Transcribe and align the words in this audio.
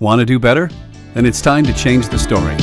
Want 0.00 0.20
to 0.20 0.24
do 0.24 0.38
better? 0.38 0.70
Then 1.14 1.26
it's 1.26 1.40
time 1.40 1.64
to 1.64 1.74
change 1.74 2.08
the 2.08 2.20
story. 2.20 2.54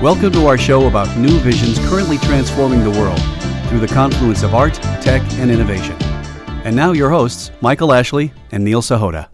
Welcome 0.00 0.30
to 0.30 0.46
our 0.46 0.56
show 0.56 0.86
about 0.86 1.18
new 1.18 1.36
visions 1.40 1.76
currently 1.88 2.18
transforming 2.18 2.84
the 2.84 2.90
world 2.90 3.20
through 3.68 3.80
the 3.80 3.88
confluence 3.88 4.44
of 4.44 4.54
art, 4.54 4.74
tech, 4.74 5.20
and 5.40 5.50
innovation. 5.50 5.96
And 6.64 6.76
now, 6.76 6.92
your 6.92 7.10
hosts, 7.10 7.50
Michael 7.60 7.92
Ashley 7.92 8.32
and 8.52 8.62
Neil 8.62 8.80
Sahota. 8.80 9.26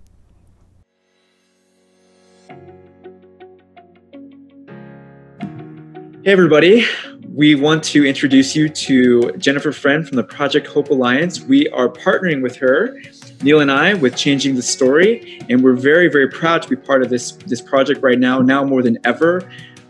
Hey, 6.25 6.33
everybody. 6.33 6.87
We 7.29 7.57
want 7.57 7.85
to 7.85 8.07
introduce 8.07 8.57
you 8.57 8.71
to 8.71 9.33
Jennifer 9.37 9.71
Friend 9.71 10.09
from 10.09 10.17
the 10.17 10.25
Project 10.25 10.67
Hope 10.67 10.89
Alliance. 10.89 11.43
We 11.43 11.69
are 11.69 11.91
partnering 11.91 12.43
with 12.43 12.57
her, 12.57 12.99
Neil 13.45 13.61
and 13.61 13.71
I, 13.71 13.93
with 13.93 14.17
Changing 14.17 14.55
the 14.55 14.63
Story, 14.63 15.39
and 15.51 15.63
we're 15.63 15.75
very, 15.75 16.09
very 16.09 16.31
proud 16.31 16.63
to 16.63 16.69
be 16.71 16.77
part 16.77 17.03
of 17.03 17.11
this, 17.11 17.33
this 17.33 17.61
project 17.61 18.03
right 18.03 18.19
now, 18.19 18.39
now 18.39 18.65
more 18.65 18.83
than 18.83 18.97
ever. 19.05 19.47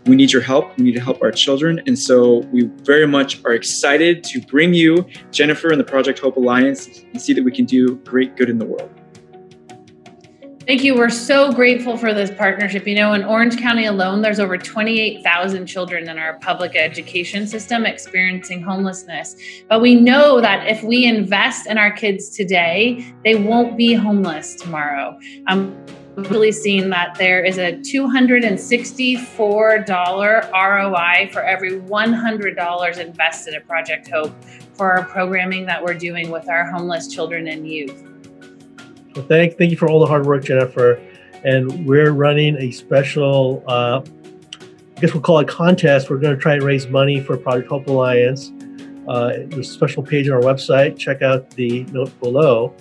We 0.07 0.17
need 0.17 0.33
your 0.33 0.41
help. 0.41 0.77
We 0.77 0.83
need 0.83 0.91
to 0.95 0.99
help 0.99 1.23
our 1.23 1.31
children. 1.31 1.81
And 1.87 1.97
so 1.97 2.39
we 2.51 2.65
very 2.83 3.07
much 3.07 3.41
are 3.45 3.53
excited 3.53 4.25
to 4.25 4.41
bring 4.41 4.73
you 4.73 5.07
Jennifer 5.31 5.69
and 5.69 5.79
the 5.79 5.85
Project 5.85 6.19
Hope 6.19 6.35
Alliance 6.35 7.05
and 7.13 7.21
see 7.21 7.31
that 7.31 7.45
we 7.45 7.51
can 7.53 7.63
do 7.63 7.95
great 8.03 8.35
good 8.35 8.49
in 8.49 8.57
the 8.57 8.65
world. 8.65 8.91
Thank 10.67 10.83
you. 10.83 10.95
We're 10.95 11.09
so 11.09 11.51
grateful 11.51 11.95
for 11.95 12.11
this 12.11 12.31
partnership. 12.31 12.87
You 12.87 12.95
know, 12.95 13.13
in 13.13 13.23
Orange 13.23 13.59
County 13.59 13.85
alone, 13.85 14.23
there's 14.23 14.39
over 14.39 14.57
28,000 14.57 15.67
children 15.67 16.09
in 16.09 16.17
our 16.17 16.39
public 16.39 16.75
education 16.75 17.45
system 17.45 17.85
experiencing 17.85 18.63
homelessness. 18.63 19.35
But 19.69 19.81
we 19.81 19.93
know 19.93 20.41
that 20.41 20.67
if 20.67 20.81
we 20.81 21.05
invest 21.05 21.67
in 21.67 21.77
our 21.77 21.91
kids 21.91 22.29
today, 22.29 23.13
they 23.23 23.35
won't 23.35 23.77
be 23.77 23.93
homeless 23.93 24.55
tomorrow. 24.55 25.19
Um, 25.45 25.77
really 26.15 26.51
seen 26.51 26.89
that 26.89 27.13
there 27.19 27.43
is 27.43 27.59
a 27.59 27.73
$264 27.73 30.51
ROI 30.51 31.29
for 31.31 31.43
every 31.43 31.79
$100 31.79 32.97
invested 32.97 33.53
at 33.53 33.67
Project 33.67 34.09
Hope 34.09 34.33
for 34.73 34.97
our 34.97 35.05
programming 35.05 35.67
that 35.67 35.83
we're 35.83 35.93
doing 35.93 36.31
with 36.31 36.49
our 36.49 36.65
homeless 36.71 37.07
children 37.07 37.47
and 37.47 37.69
youth. 37.69 38.14
Well, 39.15 39.25
thank, 39.25 39.57
thank 39.57 39.71
you 39.71 39.77
for 39.77 39.89
all 39.89 39.99
the 39.99 40.05
hard 40.05 40.25
work, 40.25 40.43
Jennifer. 40.43 41.01
And 41.43 41.87
we're 41.87 42.11
running 42.11 42.57
a 42.57 42.71
special, 42.71 43.63
uh, 43.67 44.01
I 44.01 44.99
guess 44.99 45.13
we'll 45.13 45.23
call 45.23 45.39
it 45.39 45.47
contest. 45.47 46.09
We're 46.09 46.17
going 46.17 46.35
to 46.35 46.41
try 46.41 46.53
and 46.53 46.63
raise 46.63 46.87
money 46.87 47.21
for 47.21 47.37
Project 47.37 47.69
Hope 47.69 47.87
Alliance. 47.87 48.51
Uh, 49.07 49.33
there's 49.45 49.69
a 49.69 49.73
special 49.73 50.03
page 50.03 50.27
on 50.27 50.33
our 50.33 50.41
website. 50.41 50.97
Check 50.97 51.21
out 51.21 51.49
the 51.51 51.83
note 51.85 52.19
below. 52.19 52.75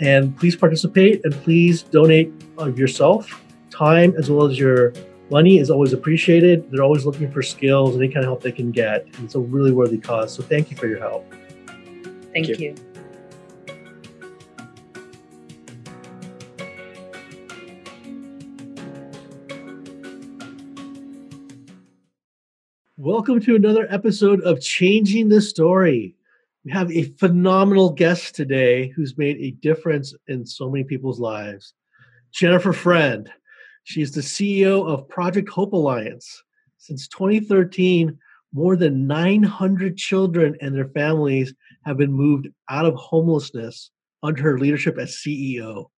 And 0.00 0.36
please 0.36 0.56
participate 0.56 1.24
and 1.24 1.32
please 1.32 1.82
donate 1.82 2.32
of 2.58 2.78
yourself. 2.78 3.42
Time 3.70 4.14
as 4.18 4.30
well 4.30 4.46
as 4.46 4.58
your 4.58 4.92
money 5.30 5.58
is 5.58 5.70
always 5.70 5.92
appreciated. 5.92 6.70
They're 6.70 6.82
always 6.82 7.04
looking 7.04 7.30
for 7.30 7.42
skills, 7.42 7.96
any 7.96 8.08
kind 8.08 8.18
of 8.18 8.24
help 8.24 8.42
they 8.42 8.52
can 8.52 8.72
get. 8.72 9.04
And 9.04 9.24
it's 9.24 9.34
a 9.34 9.40
really 9.40 9.72
worthy 9.72 9.98
cause. 9.98 10.34
So 10.34 10.42
thank 10.42 10.70
you 10.70 10.76
for 10.76 10.86
your 10.86 10.98
help. 10.98 11.30
Thank, 12.32 12.46
thank 12.46 12.48
you. 12.48 12.56
you. 12.58 12.74
Welcome 22.98 23.40
to 23.40 23.56
another 23.56 23.86
episode 23.90 24.40
of 24.40 24.62
Changing 24.62 25.28
the 25.28 25.42
Story. 25.42 26.16
We 26.64 26.72
have 26.72 26.90
a 26.90 27.12
phenomenal 27.18 27.90
guest 27.90 28.34
today 28.34 28.88
who's 28.88 29.18
made 29.18 29.36
a 29.36 29.50
difference 29.50 30.14
in 30.28 30.46
so 30.46 30.70
many 30.70 30.82
people's 30.82 31.20
lives. 31.20 31.74
Jennifer 32.32 32.72
Friend. 32.72 33.30
She's 33.84 34.12
the 34.12 34.22
CEO 34.22 34.88
of 34.88 35.10
Project 35.10 35.50
Hope 35.50 35.74
Alliance. 35.74 36.42
Since 36.78 37.08
2013, 37.08 38.18
more 38.54 38.76
than 38.76 39.06
900 39.06 39.98
children 39.98 40.56
and 40.62 40.74
their 40.74 40.88
families 40.88 41.52
have 41.84 41.98
been 41.98 42.14
moved 42.14 42.48
out 42.70 42.86
of 42.86 42.94
homelessness 42.94 43.90
under 44.22 44.42
her 44.42 44.58
leadership 44.58 44.96
as 44.96 45.16
CEO. 45.16 45.90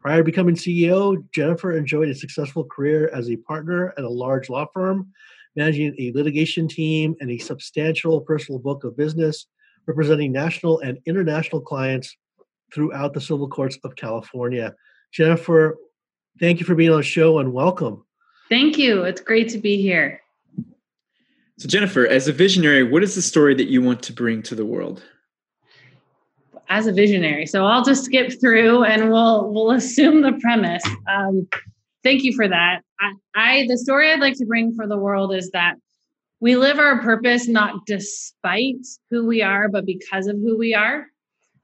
Prior 0.00 0.18
to 0.18 0.24
becoming 0.24 0.54
CEO, 0.54 1.22
Jennifer 1.34 1.76
enjoyed 1.76 2.08
a 2.08 2.14
successful 2.14 2.64
career 2.64 3.10
as 3.12 3.28
a 3.28 3.36
partner 3.36 3.92
at 3.98 4.04
a 4.04 4.08
large 4.08 4.48
law 4.48 4.64
firm 4.72 5.12
managing 5.56 5.94
a 5.98 6.12
litigation 6.12 6.68
team 6.68 7.14
and 7.20 7.30
a 7.30 7.38
substantial 7.38 8.20
personal 8.20 8.58
book 8.58 8.84
of 8.84 8.96
business 8.96 9.46
representing 9.86 10.32
national 10.32 10.80
and 10.80 10.98
international 11.06 11.60
clients 11.60 12.16
throughout 12.74 13.14
the 13.14 13.20
civil 13.20 13.48
courts 13.48 13.78
of 13.84 13.94
California. 13.96 14.74
Jennifer, 15.12 15.76
thank 16.40 16.58
you 16.58 16.66
for 16.66 16.74
being 16.74 16.90
on 16.90 16.96
the 16.98 17.02
show 17.02 17.38
and 17.38 17.52
welcome. 17.52 18.04
Thank 18.48 18.78
you. 18.78 19.04
It's 19.04 19.20
great 19.20 19.48
to 19.50 19.58
be 19.58 19.80
here. 19.80 20.20
So, 21.58 21.68
Jennifer, 21.68 22.06
as 22.06 22.26
a 22.26 22.32
visionary, 22.32 22.82
what 22.82 23.02
is 23.04 23.14
the 23.14 23.22
story 23.22 23.54
that 23.54 23.68
you 23.68 23.80
want 23.80 24.02
to 24.04 24.12
bring 24.12 24.42
to 24.42 24.54
the 24.54 24.64
world? 24.64 25.02
As 26.68 26.86
a 26.86 26.92
visionary, 26.92 27.46
so 27.46 27.64
I'll 27.66 27.84
just 27.84 28.04
skip 28.04 28.40
through 28.40 28.84
and 28.84 29.10
we'll 29.10 29.52
we'll 29.52 29.70
assume 29.82 30.22
the 30.22 30.32
premise. 30.40 30.82
Um, 31.08 31.46
thank 32.04 32.22
you 32.22 32.32
for 32.34 32.46
that. 32.46 32.82
I, 33.00 33.12
I 33.34 33.66
the 33.68 33.78
story 33.78 34.12
I'd 34.12 34.20
like 34.20 34.36
to 34.38 34.46
bring 34.46 34.74
for 34.74 34.86
the 34.86 34.98
world 34.98 35.34
is 35.34 35.50
that 35.50 35.74
we 36.40 36.56
live 36.56 36.78
our 36.78 37.00
purpose 37.00 37.48
not 37.48 37.86
despite 37.86 38.86
who 39.10 39.26
we 39.26 39.42
are, 39.42 39.68
but 39.68 39.86
because 39.86 40.26
of 40.26 40.36
who 40.36 40.56
we 40.58 40.74
are. 40.74 41.06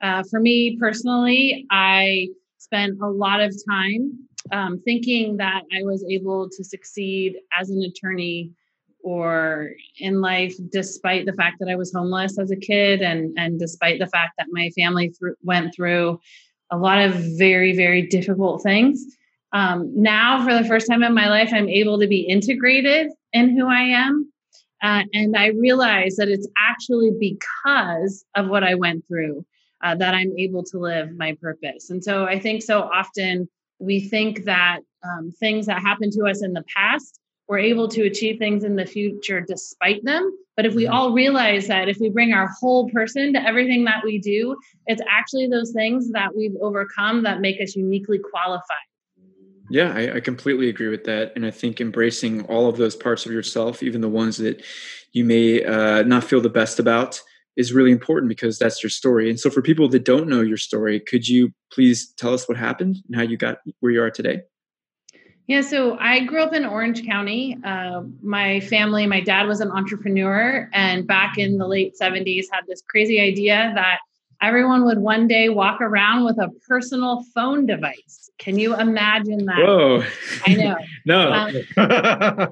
Uh, 0.03 0.23
for 0.31 0.41
me 0.41 0.78
personally, 0.81 1.67
I 1.71 2.28
spent 2.59 2.99
a 3.03 3.06
lot 3.06 3.41
of 3.41 3.55
time 3.69 4.19
um, 4.53 4.81
thinking 4.84 5.37
that 5.37 5.62
I 5.77 5.83
was 5.83 6.05
able 6.11 6.49
to 6.49 6.65
succeed 6.65 7.37
as 7.59 7.69
an 7.69 7.83
attorney 7.83 8.53
or 9.03 9.71
in 9.99 10.21
life 10.21 10.55
despite 10.71 11.27
the 11.27 11.33
fact 11.33 11.57
that 11.61 11.69
I 11.69 11.77
was 11.77 11.93
homeless 11.93 12.39
as 12.39 12.51
a 12.51 12.57
kid 12.57 13.01
and 13.01 13.37
and 13.39 13.59
despite 13.59 13.99
the 13.99 14.07
fact 14.07 14.33
that 14.39 14.49
my 14.51 14.71
family 14.77 15.09
th- 15.09 15.37
went 15.43 15.75
through 15.75 16.21
a 16.71 16.77
lot 16.77 16.99
of 16.99 17.15
very 17.39 17.75
very 17.75 18.07
difficult 18.07 18.62
things 18.62 19.03
um, 19.53 19.93
now, 19.94 20.44
for 20.44 20.55
the 20.55 20.65
first 20.65 20.88
time 20.88 21.03
in 21.03 21.15
my 21.15 21.28
life, 21.28 21.50
I'm 21.53 21.69
able 21.69 21.99
to 22.00 22.06
be 22.06 22.21
integrated 22.21 23.11
in 23.33 23.56
who 23.56 23.69
I 23.69 23.83
am. 23.83 24.33
Uh, 24.83 25.03
and 25.12 25.37
I 25.37 25.49
realize 25.49 26.16
that 26.16 26.28
it's 26.28 26.49
actually 26.56 27.11
because 27.19 28.25
of 28.34 28.49
what 28.49 28.65
I 28.65 28.75
went 28.75 29.06
through 29.06 29.44
uh, 29.83 29.94
that 29.97 30.15
I'm 30.15 30.33
able 30.39 30.62
to 30.65 30.78
live 30.78 31.16
my 31.16 31.37
purpose. 31.41 31.91
And 31.91 32.03
so 32.03 32.25
I 32.25 32.39
think 32.39 32.62
so 32.62 32.83
often 32.83 33.49
we 33.78 34.00
think 34.00 34.44
that 34.44 34.81
um, 35.05 35.33
things 35.39 35.66
that 35.66 35.81
happened 35.81 36.12
to 36.12 36.27
us 36.27 36.43
in 36.43 36.53
the 36.53 36.65
past, 36.75 37.19
we're 37.49 37.59
able 37.59 37.89
to 37.89 38.03
achieve 38.03 38.39
things 38.39 38.65
in 38.65 38.77
the 38.77 38.87
future 38.87 39.41
despite 39.41 40.05
them. 40.05 40.31
But 40.56 40.66
if 40.66 40.75
we 40.75 40.84
mm-hmm. 40.84 40.94
all 40.94 41.12
realize 41.12 41.66
that 41.66 41.89
if 41.89 41.99
we 41.99 42.09
bring 42.09 42.33
our 42.33 42.49
whole 42.60 42.89
person 42.91 43.33
to 43.33 43.47
everything 43.47 43.84
that 43.84 44.05
we 44.05 44.19
do, 44.19 44.56
it's 44.87 45.03
actually 45.09 45.49
those 45.49 45.72
things 45.72 46.10
that 46.12 46.34
we've 46.34 46.56
overcome 46.60 47.22
that 47.25 47.41
make 47.41 47.60
us 47.60 47.75
uniquely 47.75 48.19
qualified 48.19 48.90
yeah, 49.70 49.92
I, 49.94 50.16
I, 50.16 50.20
completely 50.20 50.69
agree 50.69 50.88
with 50.88 51.04
that. 51.04 51.32
And 51.36 51.47
I 51.47 51.50
think 51.50 51.81
embracing 51.81 52.42
all 52.47 52.69
of 52.69 52.76
those 52.76 52.97
parts 52.97 53.25
of 53.25 53.32
yourself, 53.32 53.82
even 53.82 54.00
the 54.00 54.08
ones 54.08 54.36
that 54.38 54.62
you 55.12 55.25
may 55.25 55.64
uh, 55.64 56.03
not 56.03 56.25
feel 56.25 56.41
the 56.41 56.48
best 56.48 56.78
about, 56.78 57.20
is 57.56 57.72
really 57.72 57.92
important 57.92 58.28
because 58.28 58.59
that's 58.59 58.82
your 58.82 58.91
story. 58.91 59.28
And 59.30 59.38
so, 59.38 59.50
for 59.50 59.62
people 59.62 59.88
that 59.88 60.04
don't 60.04 60.28
know 60.28 60.41
your 60.41 60.56
story, 60.56 61.00
could 61.00 61.28
you 61.28 61.53
please 61.72 62.12
tell 62.16 62.34
us 62.34 62.48
what 62.48 62.56
happened 62.59 62.97
and 63.06 63.16
how 63.16 63.22
you 63.22 63.36
got 63.36 63.59
where 63.80 63.92
you 63.92 64.03
are 64.03 64.10
today? 64.10 64.42
Yeah, 65.47 65.62
so 65.62 65.98
I 65.98 66.20
grew 66.20 66.42
up 66.42 66.53
in 66.53 66.64
Orange 66.64 67.04
County. 67.04 67.59
Uh, 67.64 68.03
my 68.22 68.60
family, 68.60 69.04
my 69.06 69.20
dad 69.20 69.48
was 69.48 69.60
an 69.60 69.70
entrepreneur, 69.72 70.70
and 70.72 71.06
back 71.06 71.38
in 71.38 71.59
the 71.59 71.66
late 71.66 71.97
70s, 72.00 72.47
had 72.53 72.62
this 72.69 72.82
crazy 72.88 73.20
idea 73.20 73.72
that 73.75 73.98
everyone 74.41 74.84
would 74.84 74.98
one 74.98 75.26
day 75.26 75.48
walk 75.48 75.80
around 75.80 76.25
with 76.25 76.38
a 76.38 76.50
personal 76.69 77.25
phone 77.34 77.66
device. 77.66 78.29
Can 78.41 78.59
you 78.59 78.75
imagine 78.75 79.45
that? 79.45 79.59
Whoa! 79.59 80.03
I 80.47 80.55
know. 80.55 80.77
no, 81.04 81.31
um, 81.31 81.53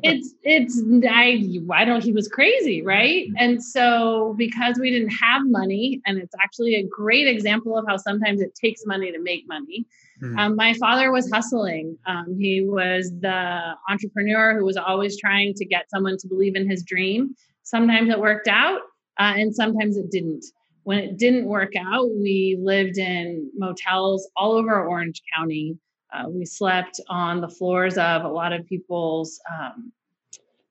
it's 0.03 0.35
it's 0.43 0.83
I 1.09 1.43
I 1.75 1.85
don't. 1.87 2.05
He 2.05 2.13
was 2.13 2.29
crazy, 2.29 2.83
right? 2.83 3.27
And 3.39 3.65
so 3.65 4.35
because 4.37 4.79
we 4.79 4.91
didn't 4.91 5.09
have 5.09 5.43
money, 5.47 6.03
and 6.05 6.19
it's 6.19 6.35
actually 6.43 6.75
a 6.75 6.83
great 6.83 7.27
example 7.27 7.77
of 7.79 7.87
how 7.89 7.97
sometimes 7.97 8.43
it 8.43 8.55
takes 8.55 8.85
money 8.85 9.11
to 9.11 9.19
make 9.19 9.49
money. 9.49 9.87
Mm-hmm. 10.23 10.39
Um, 10.39 10.57
my 10.57 10.75
father 10.75 11.11
was 11.11 11.31
hustling. 11.31 11.97
Um, 12.07 12.37
he 12.39 12.61
was 12.61 13.11
the 13.21 13.75
entrepreneur 13.89 14.59
who 14.59 14.67
was 14.67 14.77
always 14.77 15.19
trying 15.19 15.55
to 15.55 15.65
get 15.65 15.89
someone 15.89 16.19
to 16.19 16.29
believe 16.29 16.55
in 16.55 16.69
his 16.69 16.83
dream. 16.83 17.35
Sometimes 17.63 18.11
it 18.11 18.21
worked 18.21 18.49
out, 18.49 18.81
uh, 19.19 19.33
and 19.37 19.55
sometimes 19.55 19.97
it 19.97 20.11
didn't. 20.11 20.45
When 20.89 21.01
it 21.01 21.19
didn't 21.19 21.45
work 21.45 21.75
out, 21.77 22.09
we 22.15 22.57
lived 22.59 22.97
in 22.97 23.51
motels 23.55 24.27
all 24.35 24.53
over 24.53 24.87
Orange 24.87 25.21
County. 25.37 25.77
Uh, 26.11 26.31
we 26.31 26.47
slept 26.47 26.99
on 27.11 27.43
the 27.43 27.49
floors 27.51 27.99
of 27.99 28.25
a 28.25 28.29
lot 28.29 28.55
of 28.55 28.67
people's 28.67 29.39
um, 29.53 29.93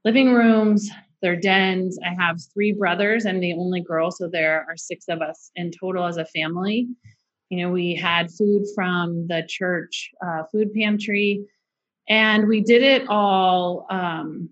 living 0.03 0.33
rooms, 0.33 0.89
their 1.21 1.35
dens. 1.35 1.99
I 2.03 2.15
have 2.19 2.39
three 2.51 2.71
brothers. 2.71 3.27
I'm 3.27 3.39
the 3.39 3.53
only 3.53 3.81
girl, 3.81 4.09
so 4.09 4.27
there 4.27 4.65
are 4.67 4.75
six 4.75 5.05
of 5.07 5.21
us 5.21 5.51
in 5.55 5.69
total 5.69 6.07
as 6.07 6.17
a 6.17 6.25
family. 6.25 6.87
You 7.49 7.59
know, 7.59 7.71
we 7.71 7.93
had 7.93 8.31
food 8.31 8.65
from 8.73 9.27
the 9.27 9.43
church 9.47 10.09
uh, 10.25 10.45
food 10.51 10.73
pantry, 10.73 11.45
And 12.09 12.47
we 12.47 12.61
did 12.61 12.81
it 12.81 13.07
all 13.07 13.85
um, 13.91 14.49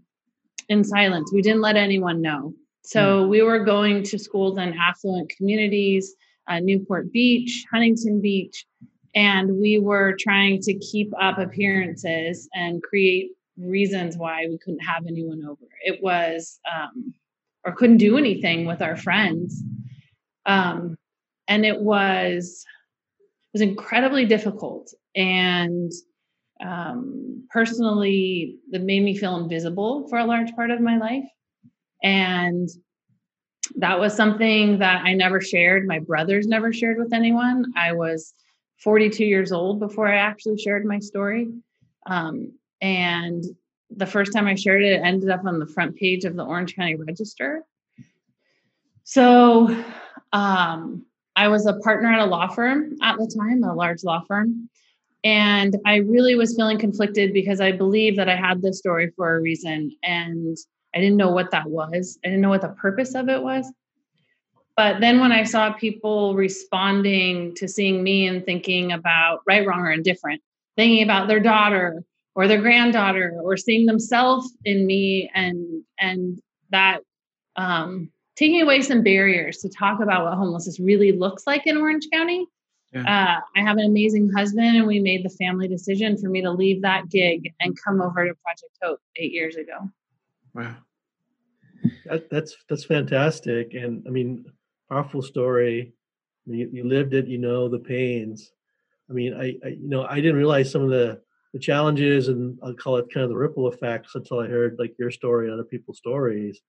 in 0.69 0.83
silence. 0.83 1.31
We 1.33 1.41
didn't 1.41 1.61
let 1.61 1.75
anyone 1.75 2.21
know. 2.21 2.53
So 2.85 3.25
mm. 3.25 3.29
we 3.29 3.41
were 3.41 3.65
going 3.65 4.03
to 4.03 4.19
schools 4.19 4.57
in 4.57 4.77
affluent 4.77 5.31
communities, 5.35 6.15
uh, 6.47 6.59
Newport 6.59 7.11
Beach, 7.11 7.65
Huntington 7.71 8.21
Beach, 8.21 8.65
and 9.15 9.57
we 9.59 9.79
were 9.79 10.15
trying 10.19 10.61
to 10.61 10.73
keep 10.75 11.11
up 11.19 11.39
appearances 11.39 12.47
and 12.53 12.83
create 12.83 13.31
reasons 13.57 14.17
why 14.17 14.45
we 14.47 14.59
couldn't 14.59 14.85
have 14.85 15.07
anyone 15.07 15.43
over. 15.45 15.65
It 15.83 16.03
was, 16.03 16.59
um, 16.71 17.13
or 17.63 17.71
couldn't 17.71 17.97
do 17.97 18.17
anything 18.17 18.65
with 18.65 18.81
our 18.81 18.95
friends. 18.95 19.63
Um, 20.45 20.95
and 21.47 21.65
it 21.65 21.79
was, 21.81 22.65
it 23.53 23.57
was 23.57 23.61
incredibly 23.61 24.25
difficult. 24.25 24.93
And 25.15 25.91
um, 26.63 27.47
personally, 27.49 28.57
that 28.71 28.83
made 28.83 29.03
me 29.03 29.17
feel 29.17 29.37
invisible 29.37 30.07
for 30.09 30.19
a 30.19 30.25
large 30.25 30.53
part 30.55 30.69
of 30.69 30.81
my 30.81 30.97
life. 30.97 31.25
And 32.05 32.69
that 33.77 33.99
was 33.99 34.13
something 34.13 34.77
that 34.77 35.03
I 35.03 35.13
never 35.13 35.41
shared. 35.41 35.87
My 35.87 35.97
brothers 35.97 36.45
never 36.45 36.71
shared 36.71 36.99
with 36.99 37.11
anyone. 37.13 37.73
I 37.75 37.93
was 37.93 38.35
42 38.83 39.25
years 39.25 39.51
old 39.51 39.79
before 39.79 40.07
I 40.07 40.17
actually 40.17 40.59
shared 40.59 40.85
my 40.85 40.99
story. 40.99 41.49
Um, 42.05 42.53
and 42.79 43.43
the 43.89 44.05
first 44.05 44.33
time 44.33 44.45
I 44.45 44.53
shared 44.53 44.83
it, 44.83 44.93
it 44.93 45.01
ended 45.03 45.31
up 45.31 45.45
on 45.45 45.57
the 45.57 45.65
front 45.65 45.95
page 45.95 46.25
of 46.25 46.35
the 46.35 46.45
Orange 46.45 46.75
County 46.75 46.95
Register. 46.95 47.63
So 49.03 49.75
um, 50.31 51.07
I 51.35 51.47
was 51.47 51.65
a 51.65 51.73
partner 51.79 52.11
at 52.11 52.19
a 52.19 52.25
law 52.25 52.47
firm 52.47 52.97
at 53.01 53.17
the 53.17 53.33
time, 53.35 53.63
a 53.63 53.73
large 53.73 54.03
law 54.03 54.21
firm. 54.27 54.69
And 55.23 55.75
I 55.87 55.95
really 55.97 56.35
was 56.35 56.55
feeling 56.55 56.77
conflicted 56.77 57.33
because 57.33 57.59
I 57.59 57.71
believed 57.71 58.19
that 58.19 58.29
I 58.29 58.35
had 58.35 58.61
this 58.61 58.77
story 58.77 59.11
for 59.15 59.35
a 59.35 59.41
reason. 59.41 59.91
And 60.03 60.55
I 60.95 60.99
didn't 60.99 61.17
know 61.17 61.31
what 61.31 61.51
that 61.51 61.69
was. 61.69 62.17
I 62.23 62.29
didn't 62.29 62.41
know 62.41 62.49
what 62.49 62.61
the 62.61 62.69
purpose 62.69 63.15
of 63.15 63.29
it 63.29 63.43
was. 63.43 63.71
But 64.77 64.99
then 64.99 65.19
when 65.19 65.31
I 65.31 65.43
saw 65.43 65.73
people 65.73 66.35
responding 66.35 67.55
to 67.55 67.67
seeing 67.67 68.03
me 68.03 68.27
and 68.27 68.45
thinking 68.45 68.91
about 68.91 69.39
right, 69.47 69.65
wrong, 69.65 69.81
or 69.81 69.91
indifferent, 69.91 70.41
thinking 70.75 71.03
about 71.03 71.27
their 71.27 71.39
daughter 71.39 72.03
or 72.35 72.47
their 72.47 72.61
granddaughter 72.61 73.39
or 73.41 73.55
seeing 73.55 73.85
themselves 73.85 74.53
in 74.65 74.85
me 74.85 75.31
and 75.33 75.83
and 75.99 76.39
that 76.71 76.99
um, 77.55 78.11
taking 78.35 78.61
away 78.61 78.81
some 78.81 79.01
barriers 79.01 79.59
to 79.59 79.69
talk 79.69 80.01
about 80.01 80.25
what 80.25 80.33
homelessness 80.33 80.79
really 80.79 81.13
looks 81.13 81.47
like 81.47 81.65
in 81.65 81.77
Orange 81.77 82.07
County. 82.11 82.45
Yeah. 82.91 83.01
Uh, 83.01 83.59
I 83.59 83.63
have 83.63 83.77
an 83.77 83.85
amazing 83.85 84.31
husband, 84.31 84.77
and 84.77 84.87
we 84.87 84.99
made 84.99 85.23
the 85.23 85.29
family 85.29 85.67
decision 85.67 86.17
for 86.17 86.29
me 86.29 86.41
to 86.41 86.51
leave 86.51 86.81
that 86.81 87.09
gig 87.09 87.53
and 87.59 87.75
come 87.81 88.01
over 88.01 88.25
to 88.25 88.33
Project 88.35 88.77
Hope 88.81 88.99
eight 89.15 89.31
years 89.31 89.55
ago. 89.55 89.89
Wow, 90.53 90.75
that, 92.05 92.29
that's 92.29 92.55
that's 92.69 92.85
fantastic, 92.85 93.73
and 93.73 94.03
I 94.07 94.11
mean, 94.11 94.45
powerful 94.89 95.21
story. 95.21 95.93
You, 96.45 96.69
you 96.71 96.83
lived 96.87 97.13
it, 97.13 97.27
you 97.27 97.39
know 97.39 97.67
the 97.67 97.79
pains. 97.79 98.51
I 99.09 99.13
mean, 99.13 99.33
I, 99.33 99.57
I 99.65 99.69
you 99.69 99.89
know 99.89 100.05
I 100.05 100.15
didn't 100.15 100.37
realize 100.37 100.71
some 100.71 100.83
of 100.83 100.89
the 100.89 101.21
the 101.55 101.59
challenges 101.59 102.27
and 102.27 102.59
I'll 102.61 102.73
call 102.73 102.97
it 102.97 103.05
kind 103.13 103.23
of 103.23 103.29
the 103.29 103.37
ripple 103.37 103.71
effects 103.71 104.13
until 104.13 104.41
I 104.41 104.47
heard 104.47 104.75
like 104.77 104.93
your 104.99 105.09
story 105.09 105.45
and 105.45 105.53
other 105.53 105.63
people's 105.63 105.97
stories. 105.97 106.59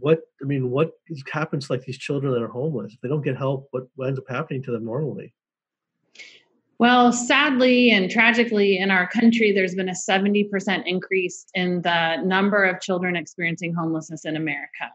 What 0.00 0.20
I 0.42 0.46
mean, 0.46 0.70
what 0.70 0.90
happens 1.32 1.70
like 1.70 1.84
these 1.84 1.96
children 1.96 2.32
that 2.32 2.42
are 2.42 2.48
homeless? 2.48 2.94
If 2.94 3.00
they 3.00 3.08
don't 3.08 3.22
get 3.22 3.36
help, 3.36 3.68
what, 3.70 3.84
what 3.94 4.08
ends 4.08 4.18
up 4.18 4.24
happening 4.28 4.64
to 4.64 4.72
them 4.72 4.84
normally? 4.84 5.32
Well, 6.78 7.12
sadly 7.12 7.90
and 7.90 8.10
tragically, 8.10 8.78
in 8.78 8.90
our 8.90 9.08
country, 9.08 9.52
there's 9.52 9.74
been 9.74 9.88
a 9.88 9.92
70% 9.92 10.86
increase 10.86 11.46
in 11.54 11.82
the 11.82 12.16
number 12.22 12.64
of 12.64 12.80
children 12.80 13.16
experiencing 13.16 13.74
homelessness 13.74 14.24
in 14.24 14.36
America. 14.36 14.90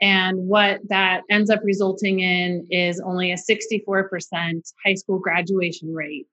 And 0.00 0.48
what 0.48 0.80
that 0.88 1.22
ends 1.28 1.50
up 1.50 1.60
resulting 1.62 2.20
in 2.20 2.66
is 2.70 3.00
only 3.00 3.32
a 3.32 3.36
64% 3.36 4.72
high 4.82 4.94
school 4.94 5.18
graduation 5.18 5.92
rate 5.92 6.26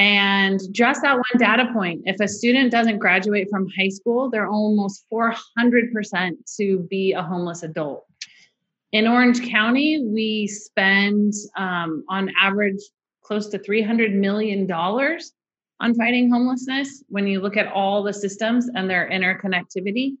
and 0.00 0.60
just 0.72 1.02
that 1.02 1.14
one 1.14 1.24
data 1.36 1.68
point, 1.74 2.02
if 2.06 2.20
a 2.20 2.26
student 2.26 2.72
doesn't 2.72 2.98
graduate 2.98 3.48
from 3.50 3.68
high 3.78 3.90
school, 3.90 4.30
they're 4.30 4.48
almost 4.48 5.04
400% 5.12 5.36
to 6.56 6.78
be 6.88 7.12
a 7.12 7.22
homeless 7.22 7.62
adult. 7.62 8.06
In 8.92 9.06
Orange 9.06 9.46
County, 9.50 10.02
we 10.02 10.46
spend 10.46 11.34
um, 11.54 12.02
on 12.08 12.30
average 12.40 12.80
close 13.30 13.46
to 13.46 13.60
$300 13.60 14.12
million 14.12 14.68
on 14.72 15.94
fighting 15.94 16.32
homelessness 16.32 17.04
when 17.08 17.28
you 17.28 17.40
look 17.40 17.56
at 17.56 17.70
all 17.70 18.02
the 18.02 18.12
systems 18.12 18.68
and 18.74 18.90
their 18.90 19.08
interconnectivity. 19.08 20.14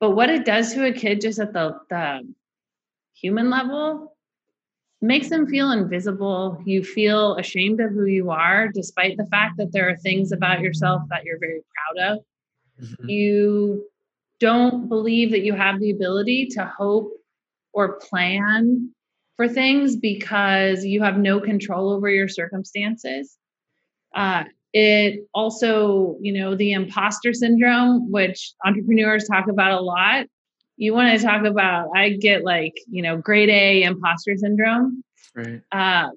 But 0.00 0.12
what 0.12 0.30
it 0.30 0.46
does 0.46 0.72
to 0.72 0.86
a 0.86 0.92
kid 0.92 1.20
just 1.20 1.38
at 1.38 1.52
the, 1.52 1.76
the 1.90 2.26
human 3.12 3.50
level 3.50 4.16
makes 5.02 5.28
them 5.28 5.48
feel 5.48 5.70
invisible. 5.70 6.62
You 6.64 6.82
feel 6.82 7.36
ashamed 7.36 7.78
of 7.80 7.90
who 7.90 8.06
you 8.06 8.30
are, 8.30 8.68
despite 8.68 9.18
the 9.18 9.26
fact 9.26 9.58
that 9.58 9.72
there 9.72 9.90
are 9.90 9.96
things 9.98 10.32
about 10.32 10.60
yourself 10.60 11.02
that 11.10 11.24
you're 11.24 11.38
very 11.38 11.60
proud 11.76 12.12
of. 12.12 12.18
Mm-hmm. 12.82 13.08
You 13.10 13.84
don't 14.38 14.88
believe 14.88 15.32
that 15.32 15.42
you 15.42 15.52
have 15.52 15.78
the 15.78 15.90
ability 15.90 16.46
to 16.52 16.64
hope 16.64 17.12
or 17.74 18.00
plan 18.00 18.94
for 19.40 19.48
things 19.48 19.96
because 19.96 20.84
you 20.84 21.02
have 21.02 21.16
no 21.16 21.40
control 21.40 21.92
over 21.92 22.10
your 22.10 22.28
circumstances. 22.28 23.38
Uh, 24.14 24.44
it 24.74 25.26
also, 25.32 26.18
you 26.20 26.34
know, 26.34 26.54
the 26.54 26.72
imposter 26.72 27.32
syndrome, 27.32 28.12
which 28.12 28.52
entrepreneurs 28.66 29.26
talk 29.26 29.48
about 29.48 29.72
a 29.72 29.80
lot, 29.80 30.26
you 30.76 30.92
want 30.92 31.18
to 31.18 31.24
talk 31.26 31.46
about 31.46 31.88
i 31.96 32.10
get 32.10 32.44
like 32.44 32.74
you 32.90 33.02
know 33.02 33.16
grade 33.16 33.48
a 33.48 33.82
imposter 33.82 34.36
syndrome. 34.36 35.02
Right. 35.34 35.62
Uh, 35.72 36.10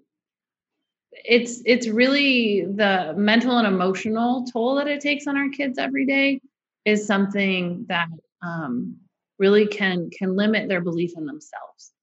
it's 1.11 1.61
it's 1.65 1.87
really 1.87 2.65
the 2.65 3.13
mental 3.15 3.57
and 3.57 3.67
emotional 3.67 4.45
toll 4.51 4.75
that 4.75 4.87
it 4.89 4.99
takes 4.99 5.27
on 5.27 5.37
our 5.37 5.47
kids 5.47 5.77
every 5.77 6.05
day 6.05 6.41
is 6.83 7.07
something 7.07 7.85
that 7.87 8.09
um, 8.41 8.97
really 9.39 9.65
can 9.65 10.09
can 10.09 10.35
limit 10.35 10.67
their 10.67 10.81
belief 10.81 11.11
in 11.15 11.25
themselves 11.25 11.93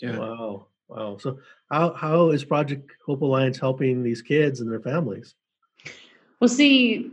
yeah 0.00 0.16
wow 0.16 0.66
wow 0.88 1.16
so 1.18 1.38
how 1.70 1.92
how 1.94 2.30
is 2.30 2.44
project 2.44 2.90
hope 3.06 3.22
alliance 3.22 3.58
helping 3.58 4.02
these 4.02 4.22
kids 4.22 4.60
and 4.60 4.70
their 4.70 4.80
families 4.80 5.34
well 6.40 6.48
see 6.48 7.10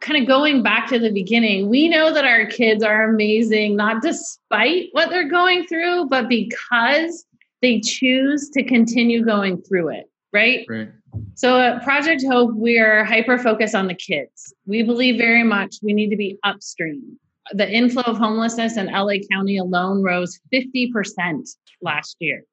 kind 0.00 0.20
of 0.20 0.26
going 0.26 0.62
back 0.62 0.88
to 0.88 0.98
the 0.98 1.12
beginning, 1.12 1.68
we 1.68 1.88
know 1.88 2.12
that 2.12 2.24
our 2.24 2.46
kids 2.46 2.82
are 2.82 3.04
amazing, 3.04 3.76
not 3.76 4.02
despite 4.02 4.88
what 4.92 5.10
they're 5.10 5.28
going 5.28 5.66
through, 5.66 6.06
but 6.06 6.28
because 6.28 7.24
they 7.62 7.80
choose 7.80 8.48
to 8.50 8.64
continue 8.64 9.24
going 9.24 9.60
through 9.62 9.90
it, 9.90 10.10
right? 10.32 10.64
Right. 10.68 10.88
So 11.34 11.60
at 11.60 11.82
Project 11.82 12.24
Hope, 12.26 12.54
we 12.54 12.78
are 12.78 13.04
hyper 13.04 13.38
focused 13.38 13.74
on 13.74 13.86
the 13.88 13.94
kids. 13.94 14.54
We 14.66 14.82
believe 14.82 15.18
very 15.18 15.42
much 15.42 15.76
we 15.82 15.92
need 15.92 16.10
to 16.10 16.16
be 16.16 16.38
upstream. 16.44 17.18
The 17.52 17.68
inflow 17.68 18.02
of 18.02 18.18
homelessness 18.18 18.76
in 18.76 18.86
LA 18.86 19.14
County 19.30 19.56
alone 19.58 20.02
rose 20.02 20.38
50% 20.52 21.48
last 21.82 22.16
year. 22.20 22.44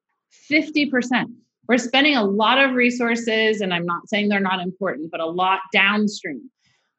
50%. 0.50 1.26
We're 1.68 1.78
spending 1.78 2.16
a 2.16 2.24
lot 2.24 2.58
of 2.58 2.74
resources, 2.74 3.60
and 3.60 3.74
I'm 3.74 3.84
not 3.84 4.08
saying 4.08 4.28
they're 4.28 4.40
not 4.40 4.60
important, 4.60 5.10
but 5.10 5.20
a 5.20 5.26
lot 5.26 5.60
downstream 5.72 6.50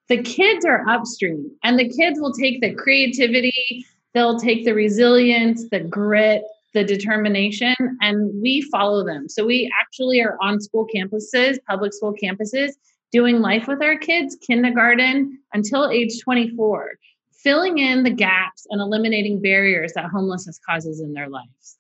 the 0.10 0.22
kids 0.24 0.66
are 0.66 0.88
upstream 0.90 1.50
and 1.64 1.80
the 1.80 1.88
kids 1.88 2.20
will 2.20 2.34
take 2.34 2.60
the 2.62 2.74
creativity 2.74 3.86
they'll 4.14 4.40
take 4.40 4.66
the 4.66 4.74
resilience 4.74 5.70
the 5.70 5.80
grit 5.80 6.44
the 6.74 6.84
determination 6.84 7.76
and 8.02 8.30
we 8.42 8.62
follow 8.72 9.06
them 9.06 9.30
so 9.30 9.46
we 9.46 9.72
actually 9.80 10.20
are 10.22 10.38
on 10.42 10.60
school 10.60 10.88
campuses 10.94 11.58
public 11.70 11.94
school 11.94 12.14
campuses 12.22 12.72
doing 13.12 13.40
life 13.40 13.68
with 13.68 13.82
our 13.82 13.96
kids 13.96 14.36
kindergarten 14.46 15.40
until 15.54 15.90
age 15.90 16.20
24 16.22 16.94
filling 17.44 17.78
in 17.78 18.04
the 18.04 18.10
gaps 18.10 18.66
and 18.70 18.82
eliminating 18.82 19.42
barriers 19.42 19.94
that 19.94 20.06
homelessness 20.06 20.60
causes 20.68 21.00
in 21.00 21.14
their 21.14 21.30
lives 21.30 21.78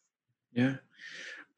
yeah 0.53 0.75